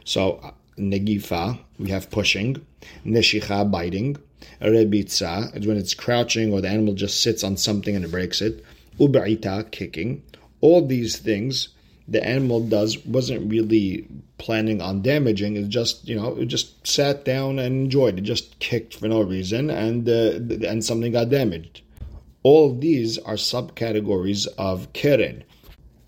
So 0.05 0.53
negifa, 0.77 1.60
we 1.77 1.89
have 1.89 2.10
pushing, 2.10 2.65
neshicha, 3.05 3.69
biting, 3.69 4.15
rebitza 4.62 5.53
is 5.58 5.67
when 5.67 5.75
it's 5.75 5.93
crouching 5.93 6.53
or 6.53 6.62
the 6.62 6.69
animal 6.69 6.93
just 6.93 7.22
sits 7.22 7.43
on 7.43 7.58
something 7.58 7.96
and 7.96 8.05
it 8.05 8.12
breaks 8.12 8.41
it, 8.41 8.63
ubaita, 8.98 9.69
kicking. 9.72 10.24
All 10.62 10.86
these 10.86 11.17
things 11.17 11.69
the 12.10 12.25
animal 12.25 12.62
does 12.62 12.98
wasn't 13.06 13.50
really 13.50 14.08
planning 14.38 14.82
on 14.82 15.01
damaging. 15.01 15.56
It 15.56 15.70
just 15.70 16.08
you 16.08 16.16
know 16.16 16.36
it 16.36 16.46
just 16.46 16.86
sat 16.88 17.25
down 17.25 17.60
and 17.60 17.86
enjoyed. 17.86 18.18
It 18.18 18.22
just 18.22 18.58
kicked 18.60 18.96
for 18.96 19.08
no 19.08 19.22
reason, 19.22 19.70
and 19.70 20.10
uh, 20.10 20.68
and 20.68 20.84
something 20.84 21.12
got 21.12 21.30
damaged. 21.30 21.82
All 22.42 22.74
these 22.74 23.18
are 23.20 23.36
subcategories 23.36 24.48
of 24.58 24.92
keren, 24.94 25.44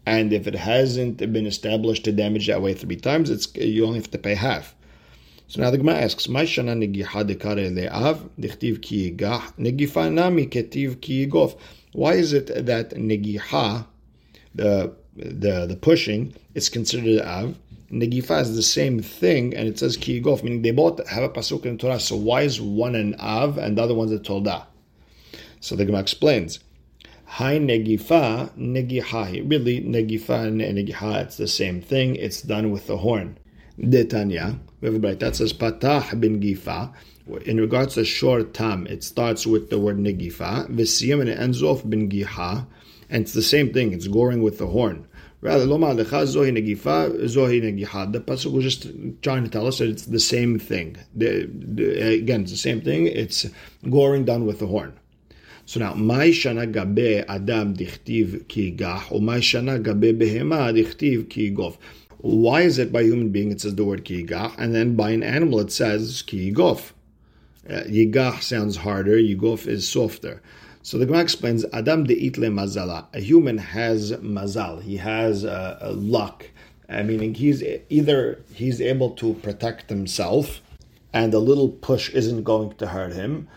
and 0.05 0.33
if 0.33 0.47
it 0.47 0.55
hasn't 0.55 1.17
been 1.17 1.45
established 1.45 2.05
to 2.05 2.11
damage 2.11 2.47
that 2.47 2.61
way 2.61 2.73
three 2.73 2.95
times, 2.95 3.29
it's 3.29 3.53
you 3.55 3.85
only 3.85 3.99
have 3.99 4.11
to 4.11 4.17
pay 4.17 4.35
half. 4.35 4.75
So 5.47 5.61
now 5.61 5.69
the 5.69 5.77
Gemara 5.77 5.97
asks, 5.97 6.29
"My 6.29 6.43
shana 6.43 6.73
negiha 6.81 7.29
dekare 7.29 7.69
le'av 7.75 8.29
dichtiv 8.39 8.81
ki 8.81 9.11
yigah 9.11 9.53
negifa 9.59 10.11
nami 10.11 10.47
ketiv 10.47 11.01
ki 11.01 11.27
yigof." 11.27 11.57
Why 11.91 12.13
is 12.13 12.31
it 12.31 12.47
that 12.65 12.91
negiha, 12.91 13.85
the 14.55 14.93
the 15.15 15.65
the 15.65 15.75
pushing 15.75 16.33
is 16.53 16.69
considered 16.69 17.21
av. 17.21 17.55
Negifa 17.91 18.41
is 18.41 18.55
the 18.55 18.63
same 18.63 19.01
thing, 19.01 19.53
and 19.53 19.67
it 19.67 19.77
says 19.77 19.97
ki 19.97 20.21
yigof, 20.21 20.43
meaning 20.43 20.61
they 20.61 20.71
both 20.71 21.05
have 21.09 21.23
a 21.23 21.29
pasuk 21.29 21.65
in 21.65 21.77
Torah. 21.77 21.99
So 21.99 22.15
why 22.15 22.43
is 22.43 22.61
one 22.61 22.95
an 22.95 23.15
av 23.19 23.57
and 23.57 23.77
the 23.77 23.83
other 23.83 23.93
one's 23.93 24.13
a 24.13 24.19
tolda? 24.19 24.65
So 25.59 25.75
the 25.75 25.85
Gemara 25.85 26.01
explains. 26.01 26.59
Hi 27.25 27.59
negifa 27.59 28.51
negihahi. 28.57 29.49
Really, 29.49 29.81
negifa 29.81 30.47
and 30.47 30.61
negiha, 30.61 31.23
it's 31.23 31.37
the 31.37 31.47
same 31.47 31.81
thing. 31.81 32.15
It's 32.15 32.41
done 32.41 32.71
with 32.71 32.87
the 32.87 32.97
horn. 32.97 33.37
Detanya, 33.79 34.59
break 34.81 35.19
that 35.19 35.35
says 35.35 35.53
patah 35.53 36.19
bin 36.19 36.41
gifa. 36.41 36.93
In 37.45 37.59
regards 37.59 37.93
to 37.95 38.03
shor 38.03 38.43
tam, 38.43 38.85
it 38.87 39.03
starts 39.03 39.47
with 39.47 39.69
the 39.69 39.79
word 39.79 39.97
negifa. 39.97 40.67
Visiyam 40.69 41.21
and 41.21 41.29
it 41.29 41.39
ends 41.39 41.63
off 41.63 41.87
bin 41.89 42.09
giha. 42.09 42.65
And 43.11 43.23
it's 43.23 43.33
the 43.33 43.43
same 43.43 43.71
thing, 43.71 43.93
it's 43.93 44.07
goring 44.07 44.41
with 44.41 44.57
the 44.57 44.67
horn. 44.67 45.07
Rather, 45.41 45.65
loma 45.65 45.87
lecha 45.87 46.23
zohi 46.23 46.51
negifa, 46.51 47.11
zohi 47.25 47.61
negiha. 47.61 48.11
The 48.13 48.21
pasuk 48.21 48.51
was 48.53 48.63
just 48.63 48.87
trying 49.21 49.43
to 49.43 49.49
tell 49.49 49.67
us 49.67 49.79
that 49.79 49.89
it's 49.89 50.05
the 50.05 50.19
same 50.19 50.57
thing. 50.57 50.97
The, 51.13 51.47
the, 51.51 52.13
again, 52.13 52.43
it's 52.43 52.51
the 52.51 52.57
same 52.57 52.81
thing. 52.81 53.07
It's 53.07 53.45
goring 53.89 54.25
done 54.25 54.45
with 54.45 54.59
the 54.59 54.67
horn. 54.67 54.97
So 55.65 55.79
now, 55.79 55.93
my 55.93 56.27
shana 56.27 56.71
gabe 56.71 57.25
adam 57.27 57.75
dichtiv 57.75 58.47
ki 58.47 58.71
gah, 58.71 59.03
or 59.11 59.21
my 59.21 59.37
shana 59.37 59.83
gabe 59.83 60.19
behema 60.19 60.71
dichtiv 60.73 61.29
ki 61.29 61.51
gov. 61.51 61.77
Why 62.19 62.61
is 62.61 62.77
it 62.77 62.91
by 62.91 63.03
human 63.03 63.29
being 63.29 63.51
it 63.51 63.61
says 63.61 63.75
the 63.75 63.83
word 63.83 64.05
ki 64.05 64.23
gah, 64.23 64.53
and 64.57 64.73
then 64.73 64.95
by 64.95 65.11
an 65.11 65.23
animal 65.23 65.59
it 65.59 65.71
says 65.71 66.21
ki 66.21 66.53
gov? 66.53 66.91
Uh, 67.69 67.83
yigah 67.83 68.41
sounds 68.41 68.77
harder, 68.77 69.17
yigof 69.17 69.67
is 69.67 69.87
softer. 69.87 70.41
So 70.83 70.97
the 70.97 71.05
Gemara 71.05 71.21
explains, 71.21 71.63
Adam 71.73 72.05
de 72.05 72.15
itle 72.15 72.49
mazala. 72.51 73.05
A 73.13 73.19
human 73.19 73.59
has 73.59 74.11
mazal. 74.13 74.81
He 74.81 74.97
has 74.97 75.45
uh, 75.45 75.93
luck. 75.95 76.49
I 76.89 77.03
mean, 77.03 77.35
he's 77.35 77.63
either 77.89 78.39
he's 78.53 78.81
able 78.81 79.11
to 79.11 79.35
protect 79.35 79.89
himself, 79.89 80.61
and 81.13 81.33
a 81.33 81.39
little 81.39 81.69
push 81.69 82.09
isn't 82.09 82.43
going 82.43 82.73
to 82.77 82.87
hurt 82.87 83.13
him, 83.13 83.47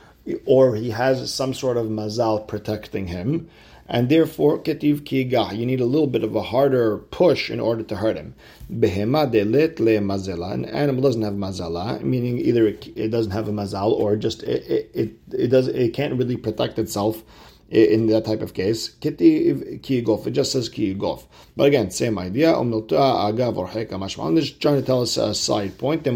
or 0.44 0.76
he 0.76 0.90
has 0.90 1.32
some 1.32 1.54
sort 1.54 1.76
of 1.76 1.86
mazal 1.86 2.46
protecting 2.46 3.06
him, 3.08 3.48
and 3.86 4.08
therefore 4.08 4.58
ketiv 4.58 5.00
kigah. 5.00 5.56
You 5.56 5.66
need 5.66 5.80
a 5.80 5.84
little 5.84 6.06
bit 6.06 6.24
of 6.24 6.34
a 6.34 6.42
harder 6.42 6.98
push 6.98 7.50
in 7.50 7.60
order 7.60 7.82
to 7.82 7.96
hurt 7.96 8.16
him. 8.16 8.34
Behema 8.72 9.30
delet 9.30 9.78
le 9.78 10.00
mazela. 10.00 10.52
An 10.52 10.64
animal 10.64 11.02
doesn't 11.02 11.22
have 11.22 11.34
mazala, 11.34 12.00
meaning 12.02 12.38
either 12.38 12.66
it, 12.66 12.88
it 12.96 13.08
doesn't 13.08 13.32
have 13.32 13.48
a 13.48 13.52
mazal 13.52 13.92
or 13.92 14.16
just 14.16 14.42
it, 14.42 14.64
it, 14.66 14.90
it, 14.94 15.10
it 15.32 15.48
does 15.48 15.68
it 15.68 15.94
can't 15.94 16.18
really 16.18 16.36
protect 16.36 16.78
itself 16.78 17.22
in 17.70 18.06
that 18.06 18.24
type 18.24 18.40
of 18.40 18.54
case. 18.54 18.94
Ketiv 19.00 19.80
kigof. 19.80 20.26
It 20.26 20.32
just 20.32 20.52
says 20.52 20.68
kigof. 20.68 21.24
But 21.56 21.68
again, 21.68 21.90
same 21.90 22.18
idea. 22.18 22.54
I'm 22.54 22.70
just 22.70 24.60
trying 24.60 24.80
to 24.80 24.82
tell 24.82 25.02
us 25.02 25.16
a 25.16 25.34
side 25.34 25.78
point. 25.78 26.04
That 26.04 26.14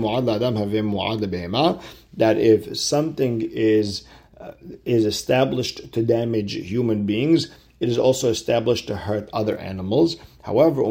if 2.39 2.79
something 2.79 3.43
is 3.43 4.03
uh, 4.41 4.53
is 4.85 5.05
established 5.05 5.93
to 5.93 6.03
damage 6.03 6.53
human 6.55 7.07
beings, 7.07 7.49
it 7.81 7.89
is 7.89 7.99
also 7.99 8.29
established 8.29 8.87
to 8.89 8.97
hurt 8.97 9.29
other 9.33 9.57
animals. 9.59 10.17
However, 10.43 10.83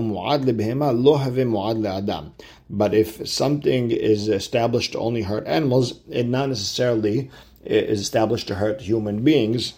but 2.69 2.93
if 2.93 3.27
something 3.27 3.91
is 3.91 4.29
established 4.29 4.91
to 4.93 4.99
only 4.99 5.21
hurt 5.23 5.47
animals, 5.47 5.99
it 6.09 6.27
not 6.27 6.49
necessarily 6.49 7.29
is 7.65 7.99
established 7.99 8.47
to 8.47 8.55
hurt 8.55 8.81
human 8.81 9.23
beings 9.23 9.73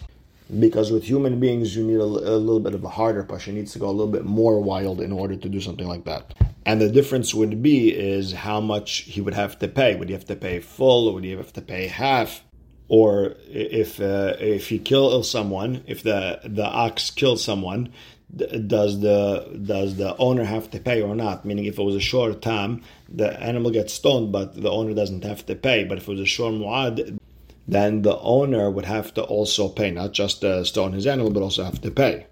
because 0.58 0.90
with 0.90 1.04
human 1.04 1.38
beings 1.38 1.76
you 1.76 1.84
need 1.84 2.00
a, 2.00 2.02
a, 2.02 2.38
little 2.38 2.60
bit 2.60 2.74
of 2.74 2.84
a 2.84 2.88
harder 2.88 3.22
push. 3.22 3.46
It 3.48 3.52
needs 3.52 3.72
to 3.72 3.78
go 3.78 3.88
a 3.88 3.92
little 3.92 4.12
bit 4.12 4.24
more 4.24 4.60
wild 4.60 5.00
in 5.00 5.12
order 5.12 5.36
to 5.36 5.48
do 5.48 5.60
something 5.60 5.86
like 5.86 6.04
that. 6.04 6.34
And 6.66 6.80
the 6.80 6.90
difference 6.90 7.34
would 7.34 7.62
be 7.62 7.90
is 7.96 8.32
how 8.32 8.60
much 8.60 8.98
he 8.98 9.20
would 9.20 9.34
have 9.34 9.58
to 9.60 9.68
pay. 9.68 9.94
Would 9.94 10.08
he 10.08 10.14
have 10.14 10.26
to 10.26 10.36
pay 10.36 10.60
full, 10.60 11.08
or 11.08 11.14
would 11.14 11.24
he 11.24 11.30
have 11.32 11.52
to 11.54 11.62
pay 11.62 11.86
half? 11.86 12.42
Or 12.90 13.36
if 13.48 14.00
uh, 14.00 14.34
if 14.40 14.68
he 14.68 14.80
kills 14.80 15.30
someone, 15.30 15.84
if 15.86 16.02
the 16.02 16.40
the 16.44 16.64
ox 16.64 17.12
kills 17.12 17.42
someone, 17.42 17.92
does 18.36 18.98
the 18.98 19.60
does 19.64 19.94
the 19.94 20.16
owner 20.16 20.42
have 20.42 20.72
to 20.72 20.80
pay 20.80 21.00
or 21.00 21.14
not? 21.14 21.44
Meaning, 21.44 21.66
if 21.66 21.78
it 21.78 21.84
was 21.84 21.94
a 21.94 22.00
shor 22.00 22.34
tam, 22.34 22.82
the 23.08 23.40
animal 23.40 23.70
gets 23.70 23.94
stoned, 23.94 24.32
but 24.32 24.60
the 24.60 24.72
owner 24.72 24.92
doesn't 24.92 25.22
have 25.22 25.46
to 25.46 25.54
pay. 25.54 25.84
But 25.84 25.98
if 25.98 26.08
it 26.08 26.10
was 26.10 26.20
a 26.20 26.26
shor 26.26 26.50
muad, 26.50 27.16
then 27.68 28.02
the 28.02 28.18
owner 28.18 28.68
would 28.68 28.86
have 28.86 29.14
to 29.14 29.22
also 29.22 29.68
pay, 29.68 29.92
not 29.92 30.10
just 30.12 30.44
uh, 30.44 30.64
stone 30.64 30.92
his 30.92 31.06
animal, 31.06 31.30
but 31.30 31.44
also 31.44 31.62
have 31.62 31.80
to 31.82 31.92
pay. 31.92 32.26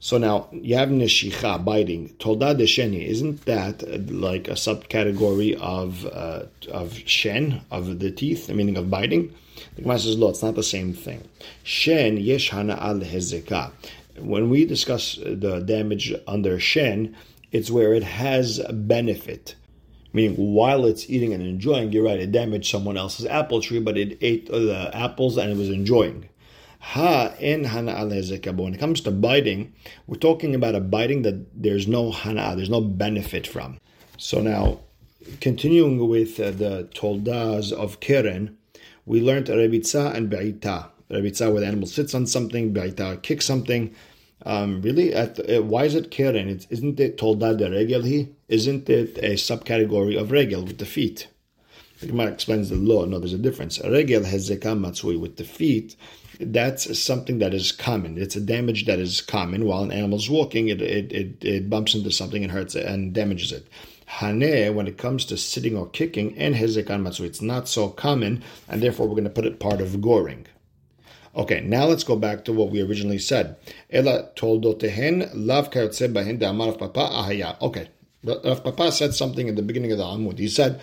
So 0.00 0.16
now 0.16 0.48
you 0.52 0.76
have 0.76 0.90
neshicha 0.90 1.64
biting. 1.64 2.10
Tolda 2.20 2.56
de 2.56 2.64
sheni 2.64 3.04
isn't 3.04 3.44
that 3.46 3.82
uh, 3.82 3.98
like 4.12 4.46
a 4.46 4.52
subcategory 4.52 5.54
of 5.54 6.06
uh, 6.06 6.44
of 6.70 6.96
shen 7.06 7.62
of 7.72 7.98
the 7.98 8.12
teeth, 8.12 8.48
meaning 8.48 8.76
of 8.76 8.90
biting? 8.90 9.34
The 9.74 9.82
Gemara 9.82 9.98
says, 9.98 10.16
"No, 10.16 10.28
it's 10.28 10.42
not 10.42 10.54
the 10.54 10.62
same 10.62 10.92
thing." 10.94 11.28
Shen 11.64 12.16
yesh 12.16 12.52
al 12.52 12.66
hezeka. 12.66 13.72
When 14.20 14.50
we 14.50 14.64
discuss 14.64 15.16
the 15.16 15.60
damage 15.64 16.14
under 16.28 16.60
shen, 16.60 17.16
it's 17.50 17.70
where 17.70 17.92
it 17.92 18.04
has 18.04 18.60
benefit. 18.70 19.56
Meaning, 20.12 20.36
while 20.36 20.86
it's 20.86 21.10
eating 21.10 21.34
and 21.34 21.42
enjoying, 21.42 21.92
you're 21.92 22.04
right, 22.04 22.18
it 22.18 22.32
damaged 22.32 22.70
someone 22.70 22.96
else's 22.96 23.26
apple 23.26 23.60
tree, 23.60 23.80
but 23.80 23.98
it 23.98 24.16
ate 24.20 24.46
the 24.46 24.90
apples 24.94 25.36
and 25.36 25.50
it 25.50 25.56
was 25.56 25.68
enjoying. 25.68 26.28
Ha 26.80 27.34
in 27.38 27.64
hana 27.64 28.04
When 28.04 28.74
it 28.74 28.80
comes 28.80 29.00
to 29.02 29.10
biting, 29.10 29.72
we're 30.06 30.18
talking 30.18 30.54
about 30.54 30.74
a 30.74 30.80
biting 30.80 31.22
that 31.22 31.62
there's 31.62 31.86
no 31.88 32.10
hana, 32.10 32.54
there's 32.56 32.70
no 32.70 32.80
benefit 32.80 33.46
from. 33.46 33.78
So 34.16 34.40
now, 34.40 34.80
continuing 35.40 36.08
with 36.08 36.40
uh, 36.40 36.50
the 36.52 36.88
toldas 36.94 37.72
of 37.72 38.00
Keren, 38.00 38.56
we 39.06 39.20
learned 39.20 39.46
Rebitza 39.46 40.14
and 40.14 40.30
Be'ita. 40.30 40.90
Rebitza, 41.10 41.50
where 41.50 41.60
the 41.60 41.66
animal 41.66 41.88
sits 41.88 42.14
on 42.14 42.26
something, 42.26 42.72
Be'ita 42.72 43.18
kicks 43.22 43.46
something. 43.46 43.94
Um, 44.46 44.80
really, 44.82 45.10
the, 45.10 45.58
uh, 45.58 45.62
why 45.62 45.84
is 45.84 45.94
it 45.94 46.10
keren? 46.10 46.48
It's, 46.48 46.66
isn't 46.70 47.00
it 47.00 47.18
tolda 47.18 47.56
de 47.56 47.70
regel? 47.70 48.28
Isn't 48.48 48.88
it 48.88 49.18
a 49.18 49.34
subcategory 49.34 50.18
of 50.18 50.30
regel 50.30 50.64
with 50.64 50.78
the 50.78 50.86
feet? 50.86 51.28
The 52.00 52.06
Gemara 52.06 52.30
explains 52.32 52.70
the 52.70 52.76
law. 52.76 53.04
No, 53.04 53.18
there's 53.18 53.32
a 53.32 53.38
difference. 53.38 53.78
A 53.80 53.90
regel 53.90 54.24
has 54.24 54.48
zekam 54.48 54.80
matzui 54.80 55.18
with 55.18 55.36
the 55.36 55.44
feet. 55.44 55.96
That's 56.38 56.96
something 56.98 57.38
that 57.40 57.52
is 57.52 57.72
common. 57.72 58.16
It's 58.16 58.36
a 58.36 58.40
damage 58.40 58.86
that 58.86 59.00
is 59.00 59.20
common. 59.20 59.64
While 59.64 59.82
an 59.82 59.90
animal's 59.90 60.30
walking, 60.30 60.68
it, 60.68 60.80
it, 60.80 61.10
it, 61.10 61.44
it 61.44 61.70
bumps 61.70 61.94
into 61.94 62.12
something 62.12 62.44
and 62.44 62.52
hurts 62.52 62.76
it 62.76 62.86
and 62.86 63.12
damages 63.12 63.50
it. 63.50 63.66
Hane, 64.06 64.74
when 64.74 64.86
it 64.86 64.96
comes 64.96 65.24
to 65.26 65.36
sitting 65.36 65.76
or 65.76 65.88
kicking, 65.88 66.38
and 66.38 66.54
hezekan 66.54 67.02
matzui, 67.02 67.26
it's 67.26 67.42
not 67.42 67.68
so 67.68 67.88
common, 67.88 68.44
and 68.68 68.80
therefore 68.80 69.06
we're 69.06 69.14
going 69.14 69.24
to 69.24 69.30
put 69.30 69.44
it 69.44 69.58
part 69.58 69.80
of 69.80 70.00
goring. 70.00 70.46
Okay, 71.34 71.60
now 71.60 71.84
let's 71.84 72.04
go 72.04 72.16
back 72.16 72.44
to 72.44 72.52
what 72.52 72.70
we 72.70 72.80
originally 72.80 73.18
said. 73.18 73.56
Ela 73.90 74.30
toldotehen 74.34 75.30
lav 75.34 75.70
kayotze 75.70 76.12
bahin 76.12 76.38
de'amar 76.38 76.78
Papa 76.78 77.00
ahaya. 77.00 77.60
Okay, 77.60 77.88
Rav 78.24 78.64
Papa 78.64 78.92
said 78.92 79.14
something 79.14 79.46
in 79.46 79.56
the 79.56 79.62
beginning 79.62 79.92
of 79.92 79.98
the 79.98 80.04
Amud. 80.04 80.38
He 80.38 80.48
said 80.48 80.80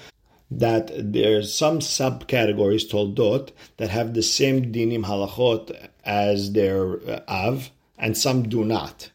that 0.51 0.91
there's 0.93 1.53
some 1.53 1.79
subcategories 1.79 2.89
toldot 2.89 3.51
that 3.77 3.89
have 3.89 4.13
the 4.13 4.23
same 4.23 4.71
dinim 4.71 5.05
halachot 5.05 5.89
as 6.03 6.53
their 6.53 6.97
uh, 7.09 7.21
av, 7.27 7.71
and 7.97 8.17
some 8.17 8.47
do 8.47 8.63
not. 8.63 9.09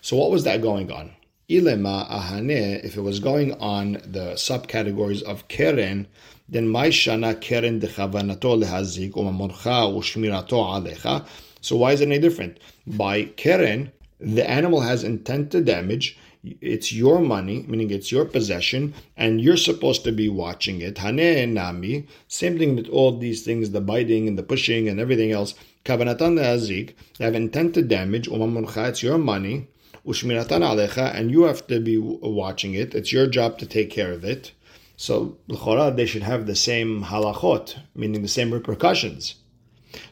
So 0.00 0.16
what 0.16 0.30
was 0.30 0.44
that 0.44 0.62
going 0.62 0.92
on? 0.92 1.12
Ilema 1.48 2.08
ahane, 2.10 2.84
if 2.84 2.96
it 2.96 3.00
was 3.00 3.20
going 3.20 3.54
on 3.54 3.92
the 3.92 4.34
subcategories 4.34 5.22
of 5.22 5.48
keren, 5.48 6.06
then 6.48 6.68
my 6.68 6.88
shana 6.88 7.40
keren 7.40 7.80
dechavanato 7.80 8.62
lehazik 8.62 9.12
umamorcha 9.12 9.90
ushmirato 9.90 10.50
alecha. 10.52 11.26
So 11.62 11.76
why 11.76 11.92
is 11.92 12.00
it 12.02 12.06
any 12.06 12.18
different? 12.18 12.60
By 12.86 13.24
keren, 13.24 13.92
the 14.20 14.48
animal 14.48 14.80
has 14.80 15.04
intent 15.04 15.50
to 15.52 15.62
damage. 15.62 16.18
It's 16.60 16.92
your 16.92 17.20
money, 17.20 17.64
meaning 17.68 17.90
it's 17.90 18.10
your 18.10 18.24
possession, 18.24 18.94
and 19.16 19.40
you're 19.40 19.56
supposed 19.56 20.04
to 20.04 20.12
be 20.12 20.28
watching 20.28 20.80
it. 20.80 20.98
Hane 20.98 21.54
nami. 21.54 22.06
Same 22.28 22.58
thing 22.58 22.76
with 22.76 22.88
all 22.88 23.18
these 23.18 23.42
things, 23.42 23.70
the 23.70 23.80
biting 23.80 24.28
and 24.28 24.38
the 24.38 24.42
pushing 24.42 24.88
and 24.88 24.98
everything 24.98 25.32
else. 25.32 25.54
Kavanatan 25.84 26.36
lehazik. 26.38 26.94
They 27.18 27.24
have 27.24 27.34
intent 27.34 27.74
to 27.74 27.82
damage. 27.82 28.28
Umamorcha. 28.28 28.88
It's 28.88 29.02
your 29.02 29.18
money. 29.18 29.68
Ushmiratan 30.06 30.62
alecha, 30.62 31.14
and 31.14 31.30
you 31.30 31.42
have 31.42 31.66
to 31.66 31.80
be 31.80 31.98
watching 31.98 32.74
it. 32.74 32.94
It's 32.94 33.12
your 33.12 33.26
job 33.26 33.58
to 33.58 33.66
take 33.66 33.90
care 33.90 34.12
of 34.12 34.24
it. 34.24 34.52
So 34.96 35.36
l'chora 35.48 35.94
they 35.94 36.06
should 36.06 36.22
have 36.22 36.46
the 36.46 36.56
same 36.56 37.04
halachot, 37.04 37.76
meaning 37.94 38.22
the 38.22 38.28
same 38.28 38.52
repercussions. 38.52 39.34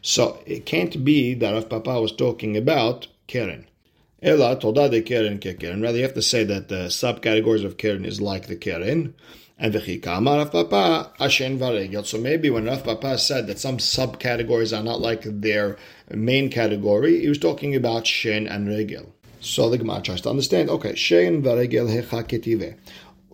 So 0.01 0.39
it 0.45 0.65
can't 0.65 1.03
be 1.03 1.33
that 1.35 1.53
Rav 1.53 1.69
Papa 1.69 1.99
was 2.01 2.11
talking 2.11 2.55
about 2.55 3.07
keren. 3.27 3.67
Ela 4.21 4.59
toda 4.59 4.89
de 4.89 5.01
keren 5.01 5.37
ke 5.37 5.59
keren. 5.59 5.81
Rather, 5.81 5.97
you 5.97 6.03
have 6.03 6.13
to 6.13 6.21
say 6.21 6.43
that 6.43 6.69
the 6.69 6.87
subcategories 6.87 7.63
of 7.63 7.77
keren 7.77 8.05
is 8.05 8.19
like 8.19 8.47
the 8.47 8.55
keren. 8.55 9.13
And 9.59 9.73
v'chikama 9.73 10.37
Rav 10.37 10.51
Papa 10.51 11.13
ashen 11.19 11.57
varegel. 11.59 12.05
So 12.05 12.17
maybe 12.17 12.49
when 12.49 12.65
Rav 12.65 12.83
Papa 12.83 13.17
said 13.17 13.47
that 13.47 13.59
some 13.59 13.77
subcategories 13.77 14.77
are 14.77 14.83
not 14.83 15.01
like 15.01 15.23
their 15.23 15.77
main 16.11 16.49
category, 16.49 17.21
he 17.21 17.29
was 17.29 17.39
talking 17.39 17.75
about 17.75 18.05
shen 18.05 18.47
and 18.47 18.67
regel. 18.67 19.13
So 19.39 19.69
the 19.69 19.77
Gemara 19.77 20.01
tries 20.01 20.21
to 20.21 20.29
understand. 20.29 20.69
Okay, 20.69 20.95
shen 20.95 21.41
varegel 21.41 21.89
hecha 21.89 22.23
ketive. 22.23 22.75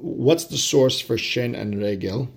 What's 0.04 0.46
the 0.46 0.58
source 0.58 1.00
for 1.00 1.18
Shen 1.18 1.56
and 1.56 1.82
Regel? 1.82 2.28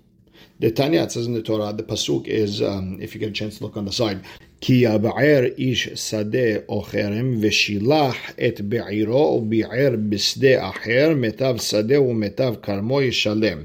The 0.61 0.71
Tanya, 0.71 1.11
says 1.11 1.27
in 1.27 1.35
the 1.35 1.43
Torah, 1.43 1.73
the 1.73 1.83
Pasuk 1.83 2.29
is, 2.29 2.63
um, 2.63 2.99
if 3.01 3.13
you 3.13 3.19
get 3.19 3.31
a 3.31 3.33
chance 3.33 3.59
to 3.59 3.65
look 3.65 3.77
on 3.77 3.85
the 3.85 3.93
side, 3.93 4.25
כי 4.62 4.74
יבער 4.74 5.44
איש 5.58 5.90
שדה 5.96 6.56
או 6.70 6.82
חרם 6.82 7.36
ושילח 7.40 8.32
את 8.48 8.62
בעירו 8.62 9.42
וביער 9.42 9.92
בשדה 10.10 10.70
אחר, 10.70 11.14
מיטב 11.16 11.56
שדה 11.58 12.02
ומיטב 12.02 12.54
כרמו 12.62 13.02
ישלם. 13.02 13.58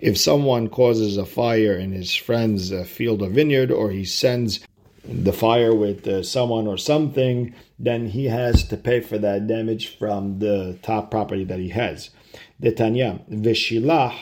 If 0.00 0.16
someone 0.16 0.68
causes 0.68 1.16
a 1.16 1.24
fire 1.24 1.76
in 1.76 1.92
his 1.92 2.12
friend's 2.12 2.72
uh, 2.72 2.82
field 2.82 3.22
or 3.22 3.28
vineyard, 3.28 3.70
or 3.70 3.92
he 3.92 4.04
sends 4.04 4.58
the 5.04 5.32
fire 5.32 5.74
with 5.74 6.08
uh, 6.08 6.24
someone 6.24 6.66
or 6.66 6.76
something, 6.76 7.54
then 7.78 8.06
he 8.06 8.24
has 8.26 8.64
to 8.64 8.76
pay 8.76 8.98
for 9.00 9.18
that 9.18 9.46
damage 9.46 9.96
from 9.96 10.40
the 10.40 10.76
top 10.82 11.12
property 11.12 11.44
that 11.44 11.60
he 11.60 11.68
has. 11.68 12.10
The 12.58 12.72
Tanya, 12.72 13.20
Veshilah, 13.30 14.14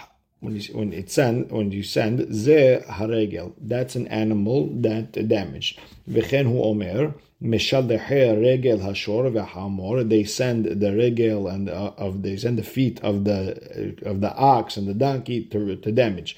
when 0.45 0.55
you, 0.55 0.73
when 0.73 0.93
it 0.93 1.11
send 1.11 1.51
when 1.51 1.71
you 1.71 1.83
send 1.83 2.33
ze 2.33 2.81
haregel, 2.87 3.53
that's 3.59 3.95
an 3.95 4.07
animal 4.07 4.69
that 4.81 5.27
damaged. 5.27 5.79
V'chen 6.09 6.45
hu 6.45 6.61
omer 6.63 7.13
meshaldehe 7.41 8.39
regel 8.41 8.79
hashor 8.79 9.31
v'hamor. 9.31 10.07
They 10.07 10.23
send 10.23 10.65
the 10.65 10.95
regel 10.95 11.47
and 11.47 11.69
uh, 11.69 11.91
of 11.97 12.21
they 12.21 12.37
send 12.37 12.57
the 12.57 12.63
feet 12.63 13.03
of 13.03 13.23
the 13.23 13.95
uh, 14.05 14.09
of 14.09 14.21
the 14.21 14.33
ox 14.35 14.77
and 14.77 14.87
the 14.87 14.93
donkey 14.93 15.43
to, 15.45 15.75
to 15.75 15.91
damage. 15.91 16.37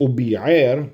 Ubi'er 0.00 0.90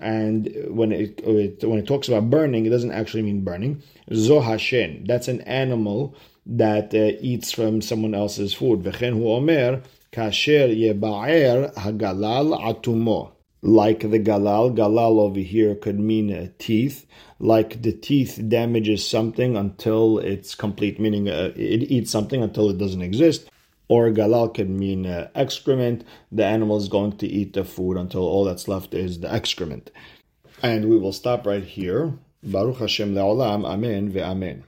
and 0.00 0.54
when 0.68 0.92
it, 0.92 1.20
it, 1.24 1.64
when 1.64 1.78
it 1.80 1.86
talks 1.86 2.06
about 2.06 2.30
burning, 2.30 2.66
it 2.66 2.70
doesn't 2.70 2.92
actually 2.92 3.22
mean 3.22 3.42
burning. 3.42 3.82
Zohashen, 4.12 5.06
that's 5.08 5.26
an 5.26 5.40
animal 5.40 6.14
that 6.46 6.94
uh, 6.94 7.18
eats 7.20 7.50
from 7.50 7.82
someone 7.82 8.14
else's 8.14 8.54
food. 8.54 8.82
V'chen 8.82 9.14
hu 9.14 9.28
omer 9.28 9.82
kasher 10.12 10.68
yeba'er 10.68 11.74
hagalal 11.74 12.58
atumo. 12.60 13.32
like 13.62 14.00
the 14.00 14.20
galal. 14.20 14.74
Galal 14.76 15.20
over 15.20 15.40
here 15.40 15.74
could 15.74 15.98
mean 15.98 16.52
teeth, 16.58 17.06
like 17.38 17.82
the 17.82 17.92
teeth 17.92 18.40
damages 18.48 19.06
something 19.06 19.56
until 19.56 20.18
it's 20.18 20.54
complete, 20.54 21.00
meaning 21.00 21.28
uh, 21.28 21.52
it 21.56 21.90
eats 21.90 22.10
something 22.10 22.42
until 22.42 22.70
it 22.70 22.78
doesn't 22.78 23.02
exist. 23.02 23.50
Or 23.88 24.10
galal 24.10 24.54
could 24.54 24.70
mean 24.70 25.06
uh, 25.06 25.28
excrement. 25.34 26.04
The 26.30 26.44
animal 26.44 26.76
is 26.76 26.88
going 26.88 27.16
to 27.18 27.26
eat 27.26 27.54
the 27.54 27.64
food 27.64 27.96
until 27.96 28.22
all 28.22 28.44
that's 28.44 28.68
left 28.68 28.94
is 28.94 29.20
the 29.20 29.32
excrement. 29.32 29.90
And 30.62 30.88
we 30.90 30.98
will 30.98 31.12
stop 31.12 31.46
right 31.46 31.64
here. 31.64 32.12
Baruch 32.42 32.78
Hashem 32.78 33.14
le'olam. 33.14 33.64
Amen 33.64 34.12
ve'amen. 34.12 34.62